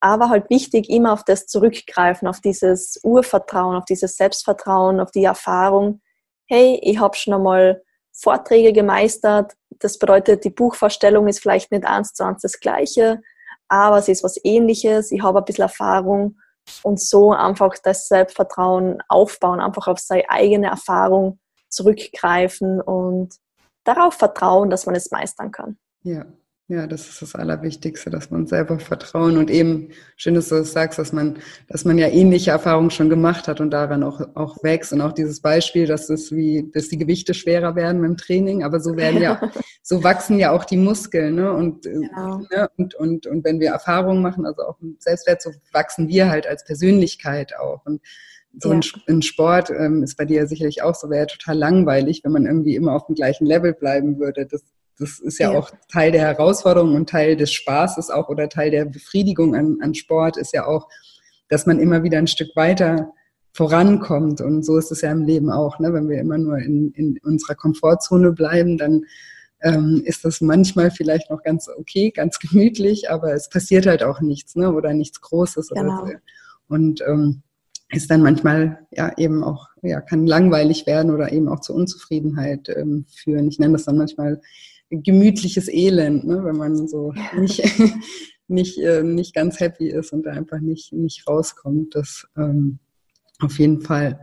[0.00, 5.24] Aber halt wichtig, immer auf das zurückgreifen, auf dieses Urvertrauen, auf dieses Selbstvertrauen, auf die
[5.24, 6.00] Erfahrung.
[6.48, 9.52] Hey, ich habe schon einmal Vorträge gemeistert.
[9.78, 13.22] Das bedeutet, die Buchvorstellung ist vielleicht nicht eins zu eins das Gleiche
[13.72, 16.36] aber es ist was ähnliches, ich habe ein bisschen Erfahrung
[16.82, 23.34] und so einfach das Selbstvertrauen aufbauen, einfach auf seine eigene Erfahrung zurückgreifen und
[23.84, 25.78] darauf vertrauen, dass man es meistern kann.
[26.02, 26.24] Ja,
[26.72, 30.72] ja, das ist das Allerwichtigste, dass man selber vertrauen und eben, schön, dass du das
[30.72, 31.36] sagst, dass man,
[31.68, 35.12] dass man ja ähnliche Erfahrungen schon gemacht hat und daran auch, auch wächst und auch
[35.12, 39.20] dieses Beispiel, dass es wie, dass die Gewichte schwerer werden beim Training, aber so werden
[39.20, 39.38] ja,
[39.82, 41.52] so wachsen ja auch die Muskeln, ne?
[41.52, 42.38] Und, äh, genau.
[42.50, 42.70] ne?
[42.78, 46.46] und, und, und wenn wir Erfahrungen machen, also auch im Selbstwert, so wachsen wir halt
[46.46, 48.00] als Persönlichkeit auch und
[48.58, 48.80] so ja.
[49.08, 52.46] ein, Sport ähm, ist bei dir sicherlich auch so, wäre ja total langweilig, wenn man
[52.46, 54.46] irgendwie immer auf dem gleichen Level bleiben würde.
[54.46, 54.62] Das
[55.02, 58.70] das ist ja, ja, auch Teil der Herausforderung und Teil des Spaßes auch oder Teil
[58.70, 60.88] der Befriedigung an, an Sport ist ja auch,
[61.48, 63.12] dass man immer wieder ein Stück weiter
[63.52, 64.40] vorankommt.
[64.40, 65.78] Und so ist es ja im Leben auch.
[65.78, 65.92] Ne?
[65.92, 69.04] Wenn wir immer nur in, in unserer Komfortzone bleiben, dann
[69.62, 74.20] ähm, ist das manchmal vielleicht noch ganz okay, ganz gemütlich, aber es passiert halt auch
[74.20, 74.72] nichts ne?
[74.72, 75.68] oder nichts Großes.
[75.68, 76.02] Genau.
[76.02, 76.16] Oder so.
[76.68, 77.42] Und ähm,
[77.92, 82.70] ist dann manchmal ja eben auch, ja, kann langweilig werden oder eben auch zur Unzufriedenheit
[82.74, 83.48] ähm, führen.
[83.48, 84.40] Ich nenne das dann manchmal
[84.92, 86.44] gemütliches Elend, ne?
[86.44, 87.62] wenn man so nicht,
[88.48, 91.94] nicht, äh, nicht ganz happy ist und da einfach nicht, nicht rauskommt.
[91.94, 92.78] Das ähm,
[93.40, 94.20] auf jeden Fall.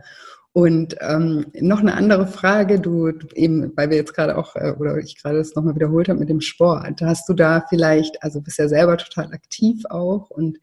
[0.52, 4.98] Und ähm, noch eine andere Frage, du eben, weil wir jetzt gerade auch, äh, oder
[4.98, 8.58] ich gerade das nochmal wiederholt habe mit dem Sport, hast du da vielleicht, also bist
[8.58, 10.58] ja selber total aktiv auch und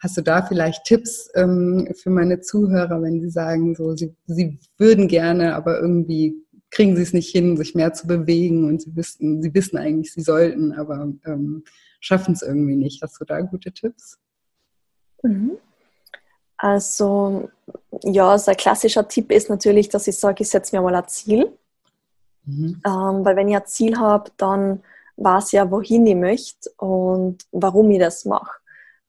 [0.00, 4.58] hast du da vielleicht Tipps ähm, für meine Zuhörer, wenn sie sagen, so sie, sie
[4.76, 6.41] würden gerne, aber irgendwie
[6.72, 10.12] kriegen sie es nicht hin, sich mehr zu bewegen und sie wissen, sie wissen eigentlich,
[10.12, 11.64] sie sollten, aber ähm,
[12.00, 13.02] schaffen es irgendwie nicht.
[13.02, 14.18] Hast du da gute Tipps?
[15.22, 15.52] Mhm.
[16.56, 17.50] Also
[18.02, 21.08] ja, so ein klassischer Tipp ist natürlich, dass ich sage, ich setze mir mal ein
[21.08, 21.52] Ziel.
[22.44, 22.80] Mhm.
[22.86, 24.82] Ähm, weil wenn ich ein Ziel habe, dann
[25.16, 28.58] weiß ich ja, wohin ich möchte und warum ich das mache.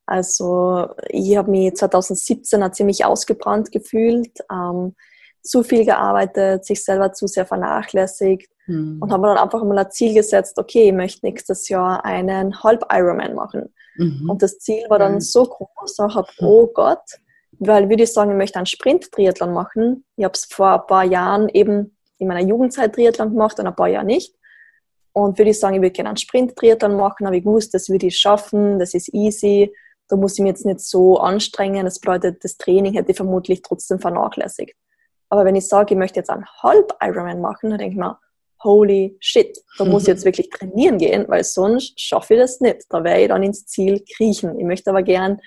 [0.05, 4.39] Also ich habe mich 2017 ziemlich ausgebrannt gefühlt.
[4.51, 4.95] Ähm,
[5.43, 8.99] zu viel gearbeitet, sich selber zu sehr vernachlässigt mhm.
[9.01, 13.35] und habe dann einfach mal ein Ziel gesetzt, okay, ich möchte nächstes Jahr einen Halb-Ironman
[13.35, 13.73] machen.
[13.97, 14.29] Mhm.
[14.29, 17.03] Und das Ziel war dann so groß, ich habe, oh Gott,
[17.59, 20.05] weil würde ich sagen, ich möchte einen Sprint-Triathlon machen.
[20.15, 23.75] Ich habe es vor ein paar Jahren eben in meiner Jugendzeit Triathlon gemacht und ein
[23.75, 24.35] paar Jahre nicht.
[25.11, 28.07] Und würde ich sagen, ich würde gerne einen Sprint-Triathlon machen, aber ich wusste, das würde
[28.07, 29.71] ich schaffen, das ist easy,
[30.07, 31.85] da muss ich mich jetzt nicht so anstrengen.
[31.85, 34.75] Das bedeutet, das Training hätte ich vermutlich trotzdem vernachlässigt.
[35.33, 38.19] Aber wenn ich sage, ich möchte jetzt einen Halb-Ironman machen, dann denke ich mir,
[38.63, 42.83] holy shit, da muss ich jetzt wirklich trainieren gehen, weil sonst schaffe ich das nicht.
[42.89, 44.59] Da werde ich dann ins Ziel kriechen.
[44.59, 45.41] Ich möchte aber gern,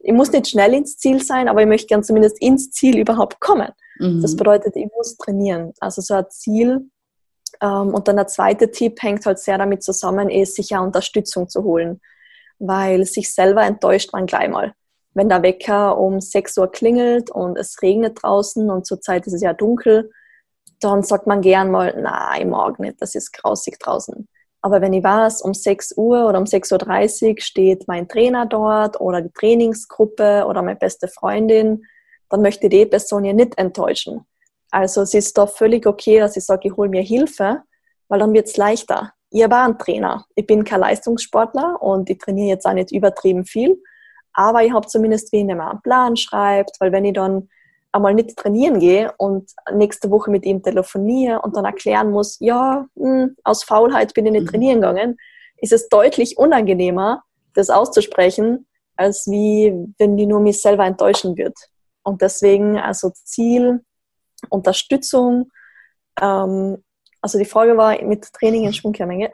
[0.00, 3.38] ich muss nicht schnell ins Ziel sein, aber ich möchte gern zumindest ins Ziel überhaupt
[3.38, 3.68] kommen.
[4.00, 4.20] Mhm.
[4.20, 5.74] Das bedeutet, ich muss trainieren.
[5.78, 6.90] Also so ein Ziel.
[7.62, 11.48] Ähm, und dann der zweite Tipp hängt halt sehr damit zusammen, ist, sich ja Unterstützung
[11.48, 12.00] zu holen.
[12.58, 14.74] Weil sich selber enttäuscht man gleich mal
[15.14, 19.42] wenn der Wecker um 6 Uhr klingelt und es regnet draußen und zurzeit ist es
[19.42, 20.10] ja dunkel,
[20.80, 24.28] dann sagt man gern mal, na, ich mag nicht, das ist grausig draußen.
[24.62, 29.00] Aber wenn ich weiß, um 6 Uhr oder um 6.30 Uhr steht mein Trainer dort
[29.00, 31.84] oder die Trainingsgruppe oder meine beste Freundin,
[32.28, 34.26] dann möchte die Person ja nicht enttäuschen.
[34.70, 37.62] Also es ist da völlig okay, dass ich sage, ich hole mir Hilfe,
[38.08, 39.12] weil dann wird es leichter.
[39.30, 40.26] Ich habe einen Trainer.
[40.34, 43.80] Ich bin kein Leistungssportler und ich trainiere jetzt auch nicht übertrieben viel,
[44.32, 47.48] aber ich habe zumindest wen, der mir einen Plan schreibt, weil wenn ich dann
[47.92, 52.86] einmal nicht trainieren gehe und nächste Woche mit ihm telefoniere und dann erklären muss, ja,
[52.94, 54.48] mh, hm, aus Faulheit bin ich nicht mhm.
[54.48, 55.16] trainieren gegangen,
[55.58, 57.22] ist es deutlich unangenehmer,
[57.54, 58.66] das auszusprechen,
[58.96, 61.56] als wie wenn die nur mich selber enttäuschen wird.
[62.02, 63.80] Und deswegen also Ziel,
[64.48, 65.50] Unterstützung,
[66.20, 66.82] ähm,
[67.20, 69.30] also die Frage war mit Training in Schwungkermenge.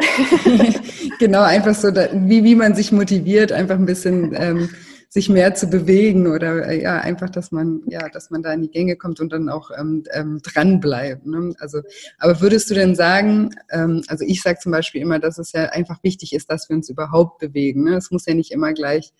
[1.18, 4.68] genau, einfach so, wie, wie man sich motiviert, einfach ein bisschen ähm,
[5.08, 8.62] sich mehr zu bewegen oder äh, ja, einfach, dass man, ja, dass man da in
[8.62, 10.80] die Gänge kommt und dann auch ähm, ähm, dran.
[11.24, 11.54] Ne?
[11.58, 11.80] Also,
[12.18, 15.70] aber würdest du denn sagen, ähm, also ich sage zum Beispiel immer, dass es ja
[15.70, 17.84] einfach wichtig ist, dass wir uns überhaupt bewegen.
[17.84, 17.96] Ne?
[17.96, 19.12] Es muss ja nicht immer gleich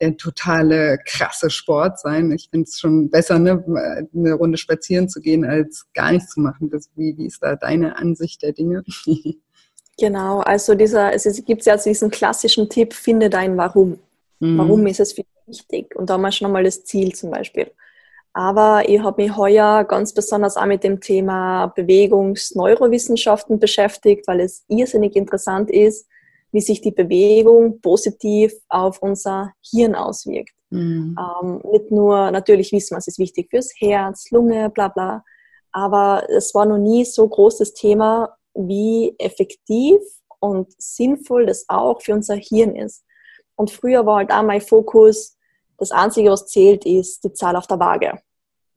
[0.00, 2.32] der totale krasse Sport sein.
[2.32, 3.62] Ich finde es schon besser, ne,
[4.14, 6.70] eine Runde spazieren zu gehen, als gar nichts zu machen.
[6.70, 8.84] Das, wie, wie ist da deine Ansicht der Dinge?
[9.96, 14.00] Genau, also dieser, es gibt ja diesen klassischen Tipp, finde dein Warum.
[14.40, 14.58] Mhm.
[14.58, 15.94] Warum ist es für wichtig.
[15.96, 17.70] Und da haben wir schon einmal das Ziel zum Beispiel.
[18.32, 24.64] Aber ich habe mich heuer ganz besonders auch mit dem Thema Bewegungsneurowissenschaften beschäftigt, weil es
[24.68, 26.08] irrsinnig interessant ist,
[26.54, 30.54] wie sich die Bewegung positiv auf unser Hirn auswirkt.
[30.70, 31.18] Mhm.
[31.18, 35.24] Ähm, nicht nur, natürlich wissen wir, es ist wichtig fürs Herz, Lunge, bla bla,
[35.72, 39.98] aber es war noch nie so großes Thema, wie effektiv
[40.38, 43.04] und sinnvoll das auch für unser Hirn ist.
[43.56, 45.36] Und früher war halt auch mein Fokus,
[45.76, 48.20] das Einzige, was zählt, ist die Zahl auf der Waage.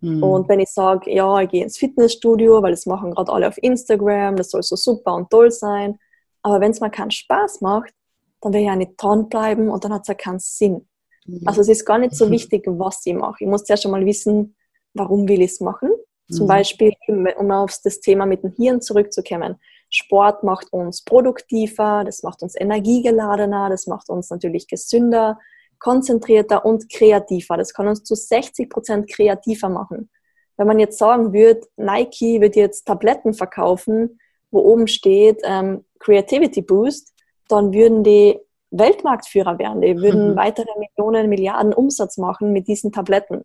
[0.01, 0.23] Mhm.
[0.23, 3.57] Und wenn ich sage, ja, ich gehe ins Fitnessstudio, weil das machen gerade alle auf
[3.61, 5.99] Instagram, das soll so super und toll sein,
[6.41, 7.93] aber wenn es mir keinen Spaß macht,
[8.41, 10.88] dann will ich ja nicht dranbleiben und dann hat es ja keinen Sinn.
[11.26, 11.41] Mhm.
[11.45, 13.43] Also es ist gar nicht so wichtig, was ich mache.
[13.43, 14.56] Ich muss zuerst schon mal wissen,
[14.93, 15.89] warum will ich es machen.
[16.30, 16.50] Zum mhm.
[16.50, 16.93] Beispiel,
[17.38, 19.56] um auf das Thema mit dem Hirn zurückzukommen.
[19.89, 25.39] Sport macht uns produktiver, das macht uns energiegeladener, das macht uns natürlich gesünder,
[25.80, 27.56] konzentrierter und kreativer.
[27.56, 30.10] Das kann uns zu 60 Prozent kreativer machen.
[30.58, 34.19] Wenn man jetzt sagen würde, Nike wird jetzt Tabletten verkaufen,
[34.51, 37.13] wo oben steht ähm, Creativity Boost,
[37.47, 38.39] dann würden die
[38.71, 39.81] Weltmarktführer werden.
[39.81, 40.36] Die würden mhm.
[40.36, 43.43] weitere Millionen, Milliarden Umsatz machen mit diesen Tabletten.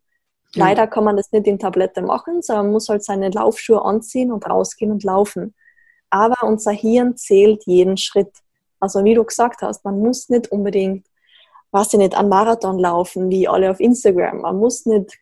[0.54, 4.30] Leider kann man das nicht in Tablette machen, sondern man muss halt seine Laufschuhe anziehen
[4.30, 5.54] und rausgehen und laufen
[6.12, 8.32] aber unser Hirn zählt jeden Schritt.
[8.80, 11.06] Also wie du gesagt hast, man muss nicht unbedingt,
[11.70, 14.42] was ich nicht, an Marathon laufen, wie alle auf Instagram.
[14.42, 15.18] Man muss nicht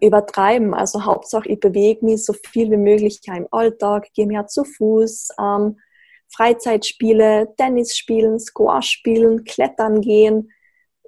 [0.00, 0.74] übertreiben.
[0.74, 5.30] Also Hauptsache, ich bewege mich so viel wie möglich im Alltag, gehe mehr zu Fuß,
[5.40, 5.78] ähm,
[6.34, 10.50] Freizeitspiele, Tennis spielen, Squash spielen, Klettern gehen.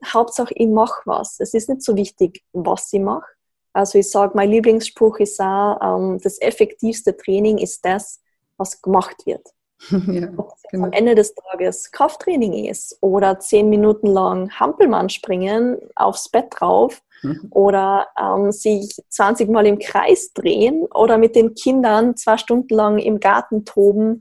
[0.05, 1.41] Hauptsache, ich mache was.
[1.41, 3.27] Es ist nicht so wichtig, was ich mache.
[3.73, 8.23] Also ich sage, mein Lieblingsspruch ist auch, ähm, das effektivste Training ist das,
[8.57, 9.47] was gemacht wird.
[9.91, 10.27] Ja,
[10.71, 10.87] genau.
[10.87, 17.03] Am Ende des Tages Krafttraining ist oder zehn Minuten lang Hampelmann springen, aufs Bett drauf
[17.23, 17.49] mhm.
[17.51, 22.99] oder ähm, sich 20 Mal im Kreis drehen oder mit den Kindern zwei Stunden lang
[22.99, 24.21] im Garten toben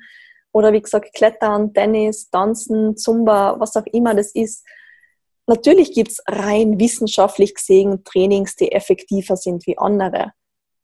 [0.52, 4.66] oder wie gesagt Klettern, Tennis, Tanzen, Zumba, was auch immer das ist.
[5.48, 10.32] Natürlich gibt es rein wissenschaftlich gesehen Trainings, die effektiver sind wie andere.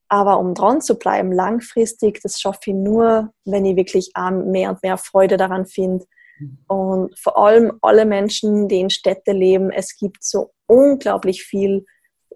[0.10, 4.84] Aber um dran zu bleiben, langfristig, das schaffe ich nur, wenn ich wirklich mehr und
[4.84, 6.06] mehr Freude daran finde.
[6.38, 6.58] Mhm.
[6.67, 11.86] Und vor allem alle Menschen, die in Städte leben, es gibt so unglaublich viel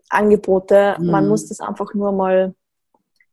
[0.10, 0.96] Angebote.
[1.00, 1.08] Mhm.
[1.08, 2.54] Man muss das einfach nur mal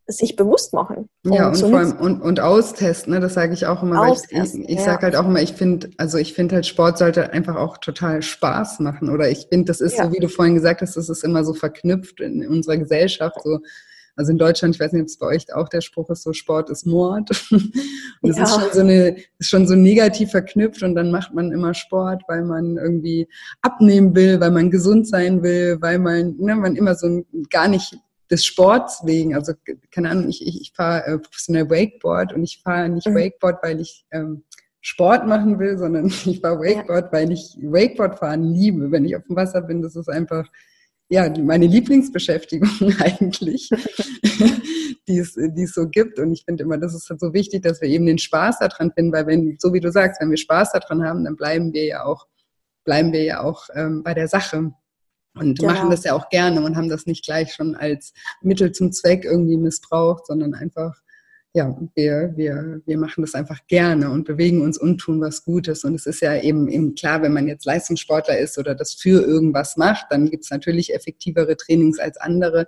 [0.06, 1.08] sich bewusst machen.
[1.24, 3.20] Ja, und, vor allem und, und austesten, ne?
[3.20, 4.00] das sage ich auch immer.
[4.08, 4.84] Austesten, ich ich ja.
[4.84, 8.22] sage halt auch immer, ich finde, also ich finde halt Sport sollte einfach auch total
[8.22, 9.10] Spaß machen.
[9.10, 10.06] Oder ich finde, das ist ja.
[10.06, 13.36] so, wie du vorhin gesagt hast, das ist immer so verknüpft in unserer Gesellschaft.
[13.44, 13.60] So,
[14.16, 16.32] also in Deutschland, ich weiß nicht, ob es bei euch auch der Spruch ist, so
[16.32, 17.30] Sport ist Mord.
[17.50, 18.44] Und das ja.
[18.44, 22.22] ist schon so eine, ist schon so negativ verknüpft und dann macht man immer Sport,
[22.28, 23.26] weil man irgendwie
[23.62, 27.96] abnehmen will, weil man gesund sein will, weil man, ne, man immer so gar nicht
[28.30, 29.54] des Sports wegen, also
[29.90, 33.16] keine Ahnung, ich, ich, ich fahre äh, professionell Wakeboard und ich fahre nicht mhm.
[33.16, 34.44] Wakeboard, weil ich ähm,
[34.80, 37.12] Sport machen will, sondern ich fahre Wakeboard, ja.
[37.12, 38.90] weil ich Wakeboard fahren liebe.
[38.90, 40.46] Wenn ich auf dem Wasser bin, das ist einfach
[41.12, 43.68] ja, meine Lieblingsbeschäftigung eigentlich,
[45.08, 46.18] die es, die es so gibt.
[46.18, 48.92] Und ich finde immer, das ist halt so wichtig, dass wir eben den Spaß daran
[48.92, 51.84] finden, weil wenn, so wie du sagst, wenn wir Spaß daran haben, dann bleiben wir
[51.84, 52.26] ja auch,
[52.84, 54.72] bleiben wir ja auch ähm, bei der Sache
[55.34, 55.70] und genau.
[55.74, 59.26] machen das ja auch gerne und haben das nicht gleich schon als Mittel zum Zweck
[59.26, 60.98] irgendwie missbraucht, sondern einfach
[61.54, 65.84] ja, wir, wir, wir machen das einfach gerne und bewegen uns und tun was Gutes.
[65.84, 69.22] Und es ist ja eben, eben klar, wenn man jetzt Leistungssportler ist oder das für
[69.22, 72.66] irgendwas macht, dann gibt es natürlich effektivere Trainings als andere.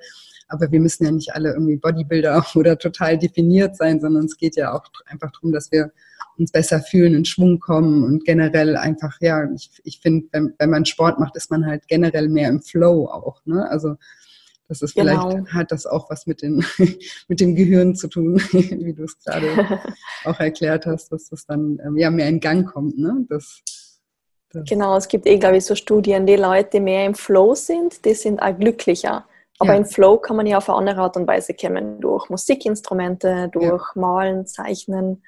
[0.48, 4.56] Aber wir müssen ja nicht alle irgendwie Bodybuilder oder total definiert sein, sondern es geht
[4.56, 5.90] ja auch einfach darum, dass wir
[6.36, 10.70] uns besser fühlen, in Schwung kommen und generell einfach, ja, ich, ich finde, wenn, wenn
[10.70, 13.40] man Sport macht, ist man halt generell mehr im Flow auch.
[13.46, 13.66] Ne?
[13.70, 13.96] Also
[14.68, 15.46] das ist vielleicht, genau.
[15.52, 16.64] hat das auch was mit, den,
[17.28, 19.80] mit dem Gehirn zu tun, wie du es gerade
[20.24, 22.98] auch erklärt hast, dass das dann ähm, ja mehr in Gang kommt.
[22.98, 23.26] Ne?
[23.28, 23.60] Das,
[24.50, 27.54] das genau, es gibt eh, glaube ich, so Studien, die Leute, die mehr im Flow
[27.54, 29.26] sind, die sind auch glücklicher.
[29.58, 29.78] Aber ja.
[29.78, 33.94] in Flow kann man ja auf eine andere Art und Weise kommen, durch Musikinstrumente, durch
[33.94, 34.00] ja.
[34.00, 35.22] Malen, Zeichnen.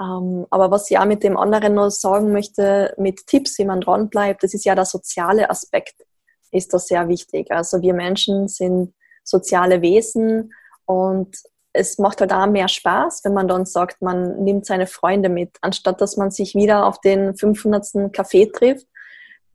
[0.00, 3.80] Ähm, aber was ich auch mit dem anderen noch sagen möchte, mit Tipps, wie man
[3.80, 6.04] dranbleibt, das ist ja der soziale Aspekt,
[6.50, 7.50] ist das sehr wichtig.
[7.50, 8.94] Also wir Menschen sind
[9.24, 10.52] soziale Wesen
[10.84, 11.36] und
[11.72, 15.56] es macht halt auch mehr Spaß, wenn man dann sagt, man nimmt seine Freunde mit,
[15.60, 18.12] anstatt dass man sich wieder auf den 500.
[18.12, 18.86] Kaffee trifft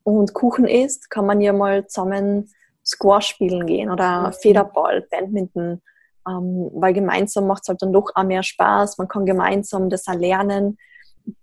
[0.04, 2.50] und Kuchen isst, kann man ja mal zusammen
[2.84, 4.32] Squash spielen gehen oder mhm.
[4.34, 5.82] Federball, Badminton,
[6.28, 8.98] ähm, weil gemeinsam macht es halt dann doch auch mehr Spaß.
[8.98, 10.78] Man kann gemeinsam das erlernen.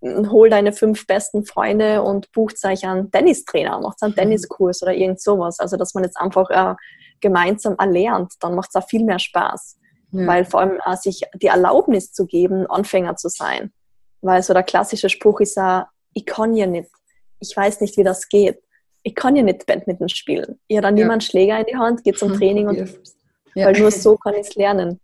[0.02, 4.18] Hol deine fünf besten Freunde und bucht euch einen Tennistrainer, macht einen mhm.
[4.18, 5.60] Tenniskurs oder irgend sowas.
[5.60, 6.76] Also, dass man jetzt einfach äh,
[7.22, 9.78] gemeinsam erlernt, dann macht es auch viel mehr Spaß.
[10.12, 10.28] Ja.
[10.28, 13.72] Weil vor allem äh, sich die Erlaubnis zu geben, Anfänger zu sein.
[14.22, 16.90] Weil so der klassische Spruch ist ja, ich kann ja nicht.
[17.40, 18.60] Ich weiß nicht, wie das geht.
[19.04, 20.60] Ich kann ja nicht Badminton spielen.
[20.68, 21.06] Ich habe dann ja.
[21.06, 22.78] niemand Schläger in die Hand, geht zum Training und.
[23.56, 23.66] Ja.
[23.66, 25.00] Weil nur so kann ich es lernen.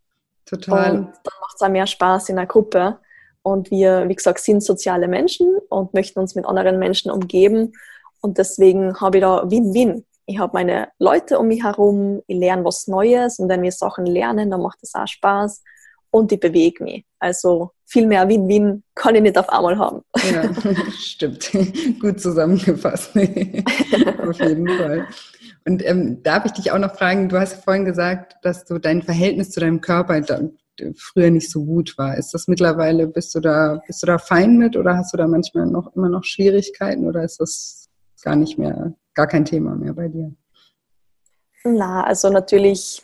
[0.46, 0.92] Total.
[0.92, 3.00] Und dann macht es auch mehr Spaß in der Gruppe.
[3.46, 7.74] Und wir, wie gesagt, sind soziale Menschen und möchten uns mit anderen Menschen umgeben.
[8.20, 10.04] Und deswegen habe ich da Win-Win.
[10.26, 14.08] Ich habe meine Leute um mich herum, ich lerne was Neues und wenn wir Sachen
[14.08, 15.62] lernen, dann macht es auch Spaß
[16.10, 17.06] und ich bewege mich.
[17.20, 20.02] Also viel mehr Win-Win kann ich nicht auf einmal haben.
[20.34, 20.50] Ja,
[20.98, 21.52] stimmt.
[22.00, 23.10] Gut zusammengefasst.
[24.28, 25.08] auf jeden Fall.
[25.68, 29.04] Und ähm, darf ich dich auch noch fragen, du hast vorhin gesagt, dass du dein
[29.04, 30.16] Verhältnis zu deinem Körper
[30.96, 32.18] früher nicht so gut war.
[32.18, 35.28] Ist das mittlerweile, bist du da, bist du da fein mit oder hast du da
[35.28, 37.90] manchmal noch immer noch Schwierigkeiten oder ist das
[38.24, 40.34] gar nicht mehr, gar kein Thema mehr bei dir?
[41.64, 43.02] Na, also natürlich,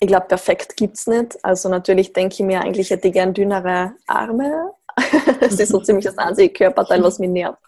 [0.00, 1.44] ich glaube, perfekt gibt es nicht.
[1.44, 4.72] Also natürlich denke ich mir, eigentlich hätte ich gern dünnere Arme.
[5.40, 7.60] das ist so ziemlich das einzige Körperteil, was mich nervt.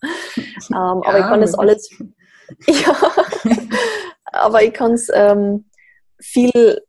[0.68, 1.91] Ja, aber ich kann das alles
[2.66, 2.97] Ja,
[4.32, 5.64] aber ich kann es ähm,
[6.20, 6.80] viel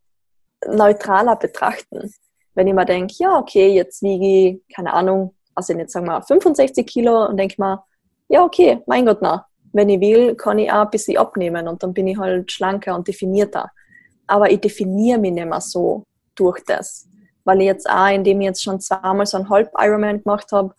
[0.66, 2.12] neutraler betrachten.
[2.54, 6.22] Wenn ich mir denke, ja, okay, jetzt wiege ich, keine Ahnung, also jetzt sagen wir
[6.22, 7.82] 65 Kilo und denke mir,
[8.28, 11.82] ja, okay, mein Gott, na, wenn ich will, kann ich auch ein bisschen abnehmen und
[11.82, 13.70] dann bin ich halt schlanker und definierter.
[14.26, 16.04] Aber ich definiere mich nicht mehr so
[16.34, 17.08] durch das.
[17.44, 20.74] Weil ich jetzt auch, indem ich jetzt schon zweimal so einen Halb-Ironman gemacht habe,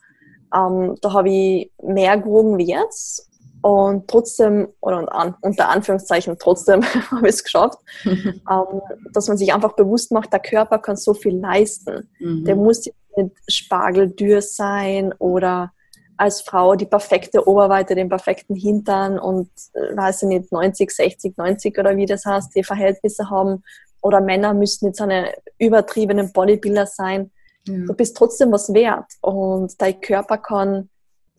[0.53, 3.30] ähm, da habe ich mehr gewogen wie jetzt
[3.61, 8.81] und trotzdem, oder unter Anführungszeichen trotzdem habe ich es geschafft, ähm,
[9.13, 12.09] dass man sich einfach bewusst macht, der Körper kann so viel leisten.
[12.19, 12.45] Mhm.
[12.45, 12.85] Der muss
[13.17, 15.71] nicht spargeldür sein oder
[16.17, 21.37] als Frau die perfekte Oberweite, den perfekten Hintern und äh, weiß ich nicht, 90, 60,
[21.37, 23.63] 90 oder wie das heißt, die Verhältnisse haben.
[24.01, 27.31] Oder Männer müssen jetzt eine übertriebenen Bodybuilder sein.
[27.67, 27.87] Mhm.
[27.87, 30.89] Du bist trotzdem was wert und dein Körper kann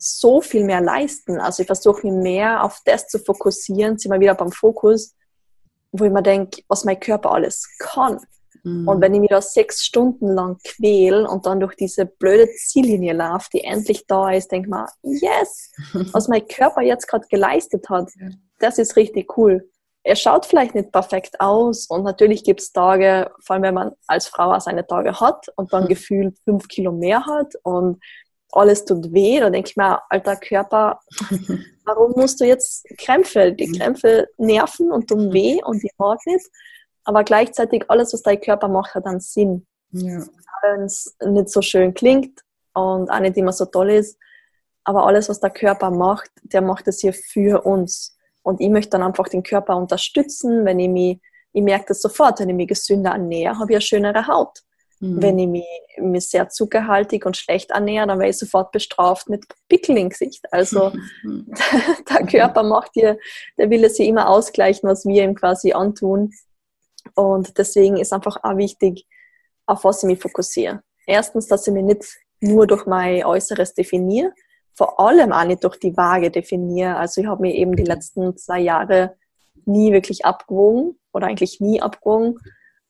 [0.03, 1.39] so viel mehr leisten.
[1.39, 5.15] Also ich versuche mich mehr auf das zu fokussieren, sind wir wieder beim Fokus,
[5.91, 8.19] wo ich mir denke, was mein Körper alles kann.
[8.63, 8.87] Mhm.
[8.87, 13.13] Und wenn ich mich da sechs Stunden lang quäl und dann durch diese blöde Ziellinie
[13.13, 14.87] laufe, die endlich da ist, denke ich mir,
[15.21, 15.71] yes,
[16.13, 18.09] was mein Körper jetzt gerade geleistet hat,
[18.59, 19.69] das ist richtig cool.
[20.05, 23.91] Er schaut vielleicht nicht perfekt aus und natürlich gibt es Tage, vor allem wenn man
[24.07, 28.01] als Frau auch seine Tage hat und dann gefühlt fünf Kilo mehr hat und
[28.55, 30.99] alles tut weh, da denke ich mir, alter Körper,
[31.85, 33.53] warum musst du jetzt Krämpfe?
[33.53, 36.45] Die Krämpfe nerven und tun weh und ich mag nicht.
[37.03, 39.65] Aber gleichzeitig alles, was dein Körper macht, hat einen Sinn.
[39.91, 40.23] Ja.
[40.61, 42.39] Wenn es nicht so schön klingt
[42.73, 44.17] und auch nicht immer so toll ist,
[44.85, 48.17] aber alles, was der Körper macht, der macht es hier für uns.
[48.41, 51.21] Und ich möchte dann einfach den Körper unterstützen, wenn ich mich,
[51.53, 54.59] ich merke das sofort, wenn ich mich gesünder ernähre, habe ich eine schönere Haut.
[55.03, 55.21] Mhm.
[55.21, 55.65] Wenn ich mich,
[55.97, 60.45] mich, sehr zuckerhaltig und schlecht ernähre, dann werde ich sofort bestraft mit Pickel im Gesicht.
[60.51, 60.93] Also
[61.23, 61.53] mhm.
[62.09, 63.17] der Körper macht dir,
[63.57, 66.31] der will es ja immer ausgleichen, was wir ihm quasi antun.
[67.15, 69.05] Und deswegen ist einfach auch wichtig,
[69.65, 70.81] auf was ich mich fokussiere.
[71.05, 72.05] Erstens, dass ich mich nicht
[72.39, 74.31] nur durch mein Äußeres definiere,
[74.73, 76.95] vor allem auch nicht durch die Waage definiere.
[76.95, 79.17] Also ich habe mich eben die letzten zwei Jahre
[79.65, 82.39] nie wirklich abgewogen oder eigentlich nie abgewogen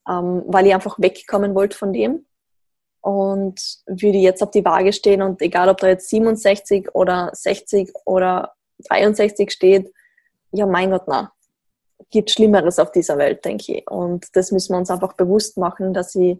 [0.08, 2.26] ähm, weil ich einfach wegkommen wollte von dem.
[3.00, 7.92] Und würde jetzt auf die Waage stehen und egal, ob da jetzt 67 oder 60
[8.06, 8.54] oder
[8.88, 9.92] 63 steht,
[10.52, 11.32] ja, mein Gott, na.
[12.10, 13.90] gibt Schlimmeres auf dieser Welt, denke ich.
[13.90, 16.38] Und das müssen wir uns einfach bewusst machen, dass ich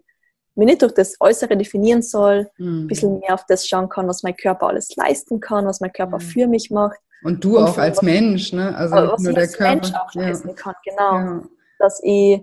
[0.55, 2.85] mir nicht durch das Äußere definieren soll, mhm.
[2.85, 5.93] ein bisschen mehr auf das schauen kann, was mein Körper alles leisten kann, was mein
[5.93, 6.21] Körper mhm.
[6.21, 6.97] für mich macht.
[7.23, 8.75] Und du und auch als Mensch, ne?
[8.75, 9.75] Also was nur ich der als Körper.
[9.75, 10.53] Mensch auch leisten ja.
[10.53, 11.13] kann, genau.
[11.13, 11.43] Ja.
[11.79, 12.41] Dass ich,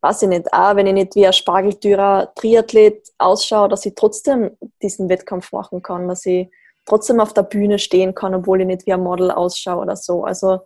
[0.00, 4.56] weiß ich nicht, auch wenn ich nicht wie ein Spargeltürer Triathlet ausschaue, dass ich trotzdem
[4.82, 6.48] diesen Wettkampf machen kann, dass ich
[6.84, 10.24] trotzdem auf der Bühne stehen kann, obwohl ich nicht wie ein Model ausschaue oder so.
[10.24, 10.60] Also,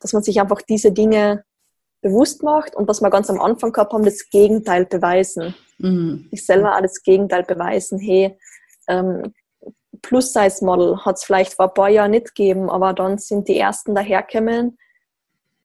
[0.00, 1.44] dass man sich einfach diese Dinge
[2.00, 5.54] bewusst macht und was wir ganz am Anfang gehabt haben, das Gegenteil beweisen.
[5.78, 6.28] Mhm.
[6.30, 7.98] Ich selber auch das Gegenteil beweisen.
[7.98, 8.38] Hey,
[8.88, 9.34] ähm,
[10.02, 13.94] Plus-Size-Model hat es vielleicht vor ein paar Jahren nicht gegeben, aber dann sind die ersten
[13.94, 14.78] daherkommen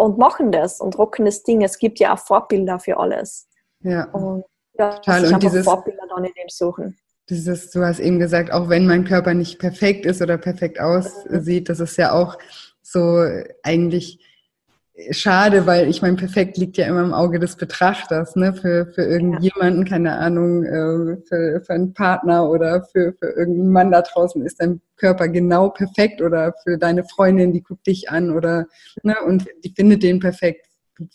[0.02, 1.62] und machen das und rocken das Ding.
[1.62, 3.48] Es gibt ja auch Vorbilder für alles.
[3.82, 4.06] Ja.
[4.06, 4.44] Und
[4.74, 5.34] ja, Total.
[5.34, 6.98] Und dieses Vorbilder dann in dem suchen.
[7.30, 11.70] Dieses, du hast eben gesagt, auch wenn mein Körper nicht perfekt ist oder perfekt aussieht,
[11.70, 12.38] das ist ja auch
[12.82, 13.24] so
[13.62, 14.20] eigentlich
[15.12, 18.54] schade, weil ich meine, perfekt liegt ja immer im Auge des Betrachters, ne?
[18.54, 23.92] Für, für irgendjemanden, keine Ahnung, äh, für, für einen Partner oder für, für irgendeinen Mann
[23.92, 28.32] da draußen ist dein Körper genau perfekt oder für deine Freundin, die guckt dich an
[28.32, 28.68] oder,
[29.04, 29.16] ne?
[29.26, 30.68] Und die findet den perfekt.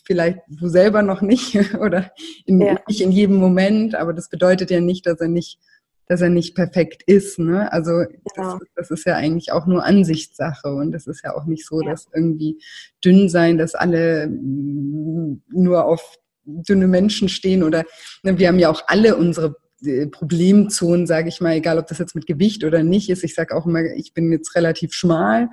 [0.03, 2.11] Vielleicht du selber noch nicht oder
[2.45, 2.77] in, ja.
[2.87, 5.59] nicht in jedem Moment, aber das bedeutet ja nicht, dass er nicht
[6.07, 7.37] dass er nicht perfekt ist.
[7.37, 7.71] Ne?
[7.71, 7.91] Also
[8.35, 8.59] genau.
[8.59, 11.81] das, das, ist ja eigentlich auch nur Ansichtssache und es ist ja auch nicht so,
[11.81, 11.91] ja.
[11.91, 12.59] dass irgendwie
[13.03, 17.83] dünn sein, dass alle mm, nur auf dünne Menschen stehen oder
[18.23, 21.99] ne, wir haben ja auch alle unsere äh, Problemzonen, sage ich mal, egal ob das
[21.99, 23.23] jetzt mit Gewicht oder nicht ist.
[23.23, 25.49] Ich sage auch immer, ich bin jetzt relativ schmal,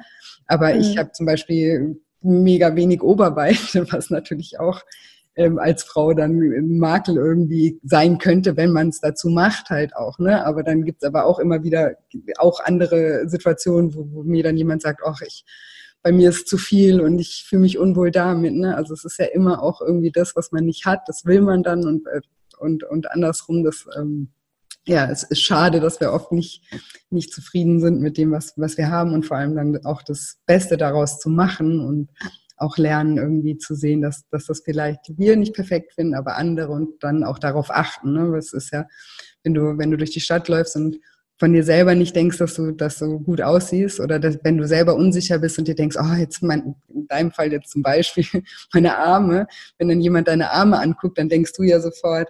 [0.46, 0.80] aber mhm.
[0.80, 4.82] ich habe zum Beispiel mega wenig Oberweite, was natürlich auch
[5.36, 9.96] ähm, als Frau dann ein Makel irgendwie sein könnte, wenn man es dazu macht halt
[9.96, 10.18] auch.
[10.18, 10.44] Ne?
[10.46, 11.96] Aber dann gibt's aber auch immer wieder
[12.38, 15.44] auch andere Situationen, wo, wo mir dann jemand sagt, ach, ich
[16.02, 18.54] bei mir ist zu viel und ich fühle mich unwohl damit.
[18.54, 18.76] Ne?
[18.76, 21.62] Also es ist ja immer auch irgendwie das, was man nicht hat, das will man
[21.62, 22.20] dann und, äh,
[22.58, 24.28] und, und andersrum, das ähm,
[24.86, 26.62] ja, es ist schade, dass wir oft nicht,
[27.10, 30.38] nicht zufrieden sind mit dem, was, was wir haben und vor allem dann auch das
[30.46, 32.10] Beste daraus zu machen und
[32.56, 36.72] auch lernen, irgendwie zu sehen, dass, dass das vielleicht wir nicht perfekt finden, aber andere
[36.72, 38.12] und dann auch darauf achten.
[38.12, 38.36] Ne?
[38.36, 38.86] Es ist ja,
[39.42, 40.98] wenn du, wenn du durch die Stadt läufst und
[41.38, 44.66] von dir selber nicht denkst, dass du, dass du gut aussiehst oder dass, wenn du
[44.66, 48.24] selber unsicher bist und dir denkst, oh, jetzt mein, in deinem Fall jetzt zum Beispiel
[48.72, 49.46] meine Arme,
[49.78, 52.28] wenn dann jemand deine Arme anguckt, dann denkst du ja sofort,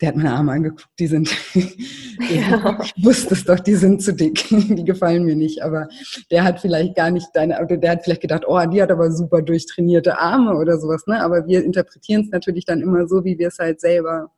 [0.00, 2.78] der hat meine Arme angeguckt, die sind, ja.
[2.82, 5.88] ich wusste es doch, die sind zu dick, die gefallen mir nicht, aber
[6.30, 9.10] der hat vielleicht gar nicht deine, oder der hat vielleicht gedacht, oh, die hat aber
[9.10, 13.38] super durchtrainierte Arme oder sowas, ne, aber wir interpretieren es natürlich dann immer so, wie
[13.38, 14.30] wir es halt selber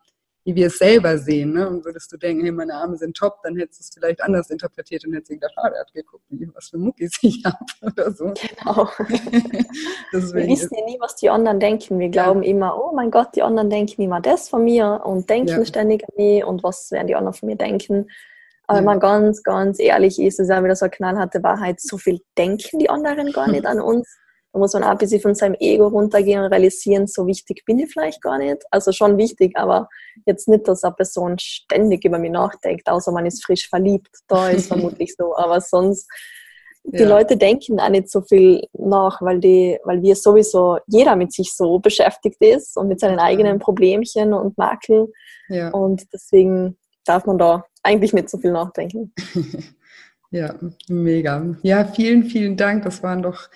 [0.49, 1.53] wie wir es selber sehen.
[1.53, 1.69] Ne?
[1.69, 4.49] Und würdest du denken, hey, meine Arme sind top, dann hättest du es vielleicht anders
[4.49, 6.25] interpretiert und hättest gedacht, ah, der hat geguckt,
[6.55, 8.33] was für Muckis ich habe oder so.
[8.33, 8.89] Genau.
[8.99, 11.99] wir wissen ja nie, was die anderen denken.
[11.99, 12.51] Wir glauben ja.
[12.51, 15.65] immer, oh mein Gott, die anderen denken immer das von mir und denken ja.
[15.67, 18.09] ständig an mich und was werden die anderen von mir denken.
[18.67, 21.99] Aber wenn man ganz, ganz ehrlich ist, ist ja wieder so eine knallharte Wahrheit, so
[21.99, 24.17] viel denken die anderen gar nicht an uns.
[24.53, 27.79] Da muss man auch ein bisschen von seinem Ego runtergehen und realisieren, so wichtig bin
[27.79, 28.65] ich vielleicht gar nicht.
[28.71, 29.89] Also schon wichtig, aber
[30.27, 34.11] jetzt nicht, dass eine Person ständig über mich nachdenkt, außer man ist frisch verliebt.
[34.27, 35.37] Da ist vermutlich so.
[35.37, 36.09] Aber sonst,
[36.85, 37.09] die ja.
[37.09, 41.55] Leute denken auch nicht so viel nach, weil, die, weil wir sowieso, jeder mit sich
[41.55, 45.09] so beschäftigt ist und mit seinen eigenen Problemchen und Makeln.
[45.49, 45.71] Ja.
[45.71, 49.13] Und deswegen darf man da eigentlich nicht so viel nachdenken.
[50.31, 50.55] Ja,
[50.89, 51.57] mega.
[51.63, 52.85] Ja, vielen, vielen Dank.
[52.85, 53.49] Das waren doch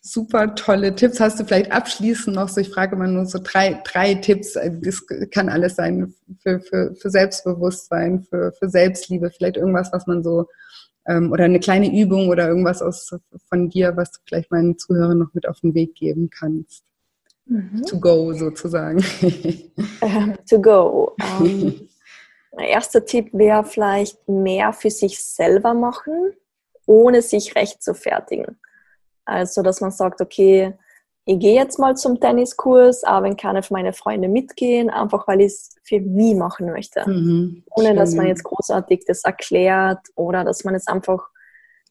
[0.00, 1.20] super tolle Tipps.
[1.20, 5.06] Hast du vielleicht abschließend noch so, ich frage mal nur so drei, drei Tipps, das
[5.30, 10.46] kann alles sein für, für, für Selbstbewusstsein, für, für Selbstliebe, vielleicht irgendwas, was man so,
[11.06, 13.10] ähm, oder eine kleine Übung oder irgendwas aus,
[13.48, 16.84] von dir, was du vielleicht meinen Zuhörern noch mit auf den Weg geben kannst.
[17.46, 17.82] Mhm.
[17.86, 19.04] To go sozusagen.
[20.02, 21.16] Uh, to go.
[22.52, 26.32] Um, erster Tipp wäre vielleicht mehr für sich selber machen,
[26.84, 28.58] ohne sich recht zu fertigen.
[29.30, 30.74] Also, dass man sagt, okay,
[31.24, 35.40] ich gehe jetzt mal zum Tenniskurs, aber wenn keine von meinen Freunden mitgehen, einfach weil
[35.40, 37.08] ich es für mich machen möchte.
[37.08, 41.28] Mhm, Ohne dass man jetzt großartig das erklärt oder dass man jetzt einfach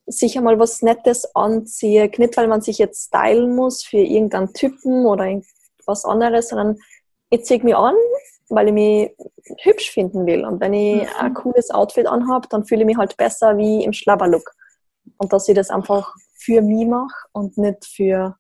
[0.06, 2.20] sicher mal was Nettes anzieht.
[2.20, 5.40] Nicht, weil man sich jetzt stylen muss für irgendeinen Typen oder
[5.86, 6.78] was anderes, sondern
[7.30, 7.96] ich ziehe mich an,
[8.50, 9.16] weil ich mich
[9.62, 10.44] hübsch finden will.
[10.44, 11.08] Und wenn ich mhm.
[11.18, 14.52] ein cooles Outfit anhabe, dann fühle ich mich halt besser wie im Schlabberlook.
[15.18, 18.36] Und dass ich das einfach für mich mache und nicht für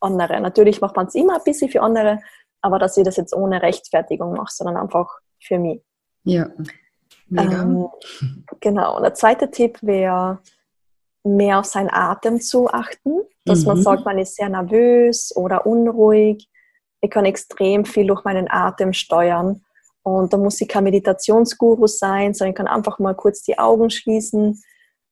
[0.00, 0.40] andere.
[0.40, 2.20] Natürlich macht man es immer ein bisschen für andere,
[2.60, 5.08] aber dass ich das jetzt ohne Rechtfertigung mache, sondern einfach
[5.40, 5.82] für mich.
[6.24, 6.50] Ja.
[7.30, 7.88] Ähm,
[8.60, 8.96] genau.
[8.96, 10.40] Und der zweite Tipp wäre,
[11.24, 13.66] mehr auf seinen Atem zu achten, dass mhm.
[13.66, 16.48] man sagt, man ist sehr nervös oder unruhig,
[17.00, 19.62] Ich kann extrem viel durch meinen Atem steuern.
[20.02, 23.88] Und da muss ich kein Meditationsguru sein, sondern ich kann einfach mal kurz die Augen
[23.88, 24.62] schließen,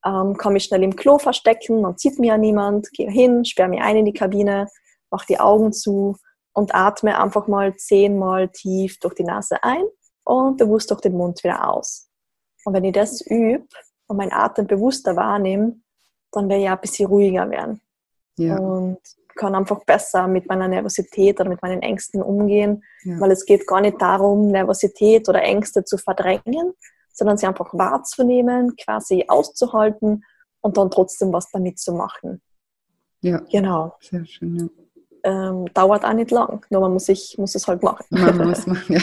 [0.04, 3.68] ähm, kann mich schnell im Klo verstecken, man sieht mir ja niemand, gehe hin, sperre
[3.68, 4.68] mich ein in die Kabine,
[5.10, 6.16] mache die Augen zu
[6.52, 9.84] und atme einfach mal zehnmal tief durch die Nase ein
[10.24, 12.08] und bewusst durch den Mund wieder aus.
[12.64, 13.66] Und wenn ich das übe
[14.06, 15.76] und meinen Atem bewusster wahrnehme,
[16.32, 17.80] dann werde ich auch ein bisschen ruhiger werden.
[18.38, 18.58] Ja.
[18.58, 18.98] Und
[19.34, 23.18] kann einfach besser mit meiner Nervosität oder mit meinen Ängsten umgehen, ja.
[23.18, 26.74] weil es geht gar nicht darum, Nervosität oder Ängste zu verdrängen,
[27.12, 30.24] sondern sie einfach wahrzunehmen, quasi auszuhalten
[30.60, 32.40] und dann trotzdem was damit zu machen.
[33.20, 33.42] Ja.
[33.50, 33.94] Genau.
[34.00, 34.66] Sehr schön, ja.
[35.24, 38.04] Ähm, dauert auch nicht lang, nur man muss, sich, muss es halt machen.
[38.10, 39.00] Man muss machen, ja.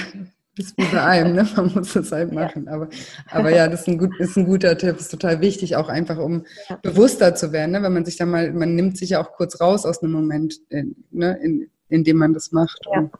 [0.57, 1.47] Das ist wie bei allem, ne?
[1.55, 2.65] man muss es halt machen.
[2.65, 2.73] Ja.
[2.73, 2.89] Aber,
[3.29, 6.17] aber ja, das ist ein, gut, ist ein guter Tipp, ist total wichtig, auch einfach
[6.17, 6.75] um ja.
[6.81, 7.81] bewusster zu werden, ne?
[7.81, 10.55] wenn man sich dann mal, man nimmt sich ja auch kurz raus aus einem Moment,
[10.67, 11.39] in, ne?
[11.41, 12.81] in, in dem man das macht.
[12.91, 12.99] Ja.
[12.99, 13.11] Und,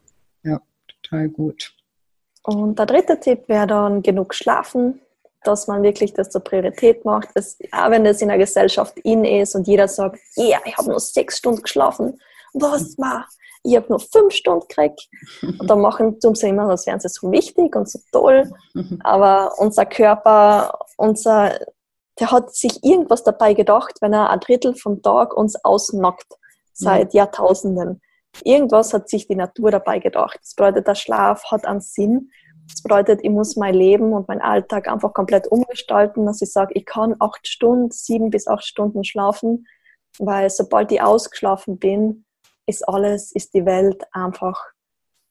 [0.43, 0.61] ja,
[1.01, 1.73] total gut.
[2.43, 5.01] Und der dritte Tipp wäre dann genug schlafen,
[5.43, 7.29] dass man wirklich das zur Priorität macht.
[7.35, 10.77] Es, auch wenn das in der Gesellschaft in ist und jeder sagt, ja, yeah, ich
[10.77, 12.19] habe nur sechs Stunden geschlafen,
[12.53, 13.25] was, ma,
[13.63, 15.07] ich habe nur fünf Stunden gekriegt.
[15.41, 18.49] Und dann machen tun sie immer, als wären sie so wichtig und so toll.
[19.03, 21.59] Aber unser Körper, unser,
[22.19, 26.33] der hat sich irgendwas dabei gedacht, wenn er ein Drittel vom Tag uns ausnockt,
[26.73, 28.01] seit Jahrtausenden.
[28.43, 30.39] Irgendwas hat sich die Natur dabei gedacht.
[30.41, 32.31] Das bedeutet, der Schlaf hat einen Sinn.
[32.69, 36.73] Das bedeutet, ich muss mein Leben und meinen Alltag einfach komplett umgestalten, dass ich sage,
[36.75, 39.65] ich kann acht Stunden, sieben bis acht Stunden schlafen,
[40.19, 42.25] weil sobald ich ausgeschlafen bin,
[42.67, 44.63] ist alles, ist die Welt einfach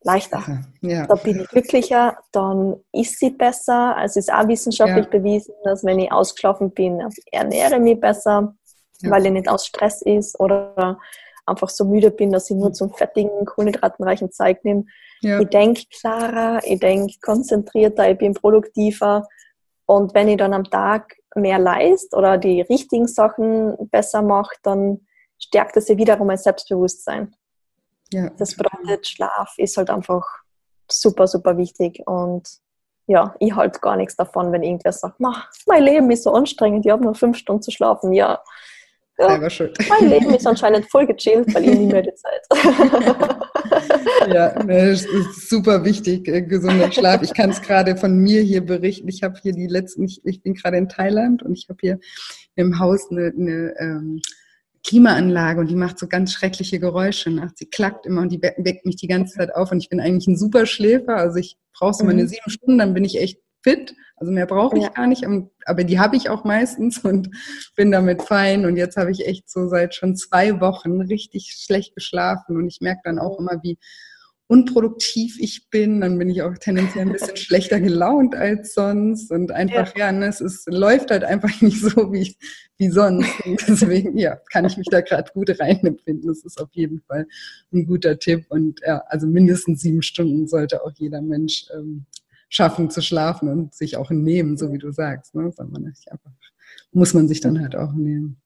[0.03, 0.43] leichter.
[0.81, 1.07] Ja.
[1.07, 3.97] Da bin ich glücklicher, dann ist sie besser.
[3.97, 5.11] Also es ist auch wissenschaftlich ja.
[5.11, 8.55] bewiesen, dass wenn ich ausgeschlafen bin, ernähre mich besser,
[9.01, 9.11] ja.
[9.11, 10.99] weil ich nicht aus Stress ist oder
[11.49, 14.85] einfach so müde bin, dass ich nur zum fettigen, kohlenhydratenreichen Zeug nehme.
[15.21, 19.27] Ich denke klarer, ich denke konzentrierter, ich bin produktiver.
[19.87, 25.07] Und wenn ich dann am Tag mehr leist oder die richtigen Sachen besser mache, dann
[25.39, 27.35] stärkt es ja wiederum mein Selbstbewusstsein.
[28.13, 30.25] Ja, das bedeutet, Schlaf ist halt einfach
[30.91, 32.03] super, super wichtig.
[32.07, 32.49] Und
[33.07, 36.93] ja, ich halte gar nichts davon, wenn irgendwer sagt, mein Leben ist so anstrengend, ich
[36.93, 38.13] habe nur fünf Stunden zu schlafen.
[38.13, 38.43] Ja,
[39.19, 39.39] ja
[39.89, 42.47] mein Leben ist anscheinend voll gechillt, weil ich nie mehr die Zeit.
[44.29, 47.23] ja, das ist super wichtig, äh, gesunder Schlaf.
[47.23, 49.09] Ich kann es gerade von mir hier berichten.
[49.09, 51.99] Ich habe hier die letzten, ich, ich bin gerade in Thailand und ich habe hier
[52.55, 54.21] im Haus eine, eine ähm,
[54.87, 57.59] Klimaanlage und die macht so ganz schreckliche Geräusche nachts.
[57.59, 60.29] Sie klackt immer und die weckt mich die ganze Zeit auf und ich bin eigentlich
[60.29, 61.17] ein super Schläfer.
[61.17, 62.29] Also ich brauche so meine mhm.
[62.29, 63.95] sieben Stunden, dann bin ich echt fit.
[64.17, 64.91] Also mehr brauche ich ja.
[64.91, 65.25] gar nicht,
[65.65, 67.31] aber die habe ich auch meistens und
[67.77, 68.67] bin damit fein.
[68.67, 72.81] Und jetzt habe ich echt so seit schon zwei Wochen richtig schlecht geschlafen und ich
[72.81, 73.79] merke dann auch immer, wie
[74.49, 79.53] unproduktiv ich bin, dann bin ich auch tendenziell ein bisschen schlechter gelaunt als sonst und
[79.53, 82.35] einfach, ja, ja ne, es ist, läuft halt einfach nicht so wie,
[82.79, 83.29] wie sonst.
[83.45, 86.27] Und deswegen, ja, kann ich mich da gerade gut reinempfinden.
[86.27, 87.27] Das ist auf jeden Fall
[87.73, 92.07] ein guter Tipp und ja, also mindestens sieben Stunden sollte auch jeder Mensch ähm,
[92.49, 95.35] schaffen zu schlafen und sich auch nehmen, so wie du sagst.
[95.35, 95.51] Ne?
[95.57, 96.31] Man einfach,
[96.93, 98.41] muss man sich dann halt auch nehmen.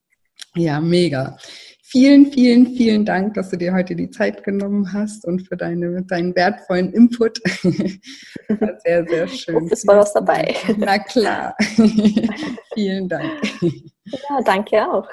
[0.54, 1.36] Ja, mega.
[1.82, 6.02] Vielen, vielen, vielen Dank, dass du dir heute die Zeit genommen hast und für deine,
[6.04, 7.38] deinen wertvollen Input.
[8.84, 9.68] sehr, sehr schön.
[9.70, 10.54] Es war was dabei.
[10.78, 11.54] Na klar.
[12.74, 13.30] vielen Dank.
[13.60, 15.06] Ja, danke auch.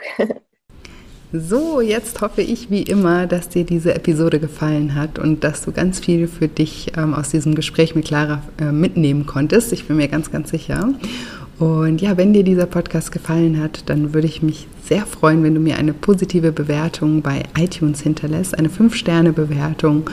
[1.32, 5.72] So, jetzt hoffe ich wie immer, dass dir diese Episode gefallen hat und dass du
[5.72, 9.72] ganz viel für dich ähm, aus diesem Gespräch mit Clara äh, mitnehmen konntest.
[9.72, 10.92] Ich bin mir ganz, ganz sicher.
[11.60, 15.54] Und ja, wenn dir dieser Podcast gefallen hat, dann würde ich mich sehr freuen, wenn
[15.54, 20.10] du mir eine positive Bewertung bei iTunes hinterlässt, eine 5-Sterne-Bewertung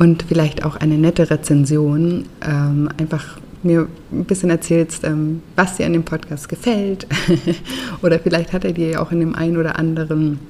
[0.00, 2.24] und vielleicht auch eine nette Rezension.
[2.44, 7.06] Ähm, einfach mir ein bisschen erzählst, ähm, was dir an dem Podcast gefällt.
[8.02, 10.40] oder vielleicht hat er dir ja auch in dem einen oder anderen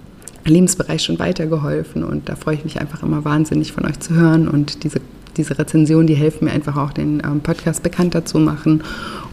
[0.46, 2.04] Lebensbereich schon weitergeholfen.
[2.04, 4.48] Und da freue ich mich einfach immer wahnsinnig von euch zu hören.
[4.48, 5.00] Und diese,
[5.36, 8.82] diese Rezensionen, die helfen mir einfach auch, den ähm, Podcast bekannter zu machen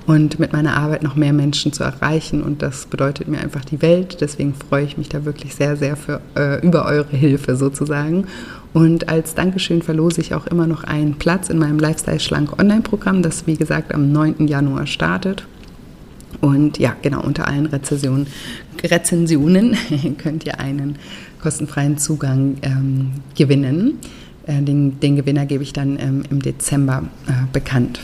[0.05, 2.41] und mit meiner Arbeit noch mehr Menschen zu erreichen.
[2.43, 4.17] Und das bedeutet mir einfach die Welt.
[4.21, 8.27] Deswegen freue ich mich da wirklich sehr, sehr für, äh, über eure Hilfe sozusagen.
[8.73, 13.21] Und als Dankeschön verlose ich auch immer noch einen Platz in meinem Lifestyle Schlank Online-Programm,
[13.21, 14.47] das wie gesagt am 9.
[14.47, 15.45] Januar startet.
[16.41, 18.27] Und ja, genau, unter allen Rezensionen,
[18.83, 19.75] Rezensionen
[20.17, 20.97] könnt ihr einen
[21.41, 23.99] kostenfreien Zugang ähm, gewinnen.
[24.45, 27.99] Äh, den, den, Gewinner gebe ich dann ähm, im Dezember äh, bekannt.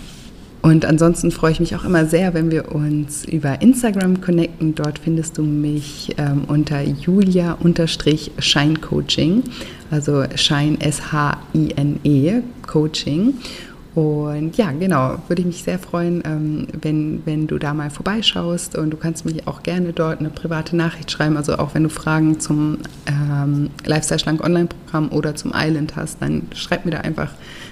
[0.61, 4.75] Und ansonsten freue ich mich auch immer sehr, wenn wir uns über Instagram connecten.
[4.75, 9.43] Dort findest du mich ähm, unter julia-scheincoaching,
[9.89, 13.35] also Schein S-H-I-N-E Coaching.
[13.99, 18.77] Und ja, genau, würde ich mich sehr freuen, ähm, wenn, wenn du da mal vorbeischaust
[18.77, 21.35] und du kannst mich auch gerne dort eine private Nachricht schreiben.
[21.35, 22.77] Also auch wenn du Fragen zum
[23.07, 27.31] ähm, Lifestyle Schlank Online-Programm oder zum Island hast, dann schreib mir da einfach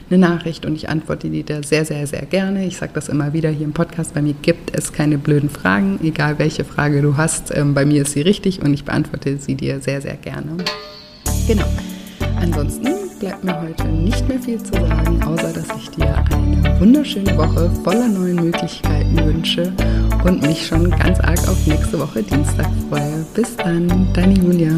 [0.10, 2.66] eine Nachricht und ich antworte dir da sehr, sehr, sehr gerne.
[2.66, 5.98] Ich sage das immer wieder hier im Podcast, bei mir gibt es keine blöden Fragen,
[6.04, 7.56] egal welche Frage du hast.
[7.56, 10.58] Ähm, bei mir ist sie richtig und ich beantworte sie dir sehr, sehr gerne.
[11.48, 11.68] Genau.
[12.42, 17.36] Ansonsten bleibt mir heute nicht mehr viel zu sagen, außer dass ich dir eine wunderschöne
[17.38, 19.74] Woche voller neuen Möglichkeiten wünsche
[20.24, 23.26] und mich schon ganz arg auf nächste Woche Dienstag freue.
[23.34, 24.72] Bis dann, deine Julia.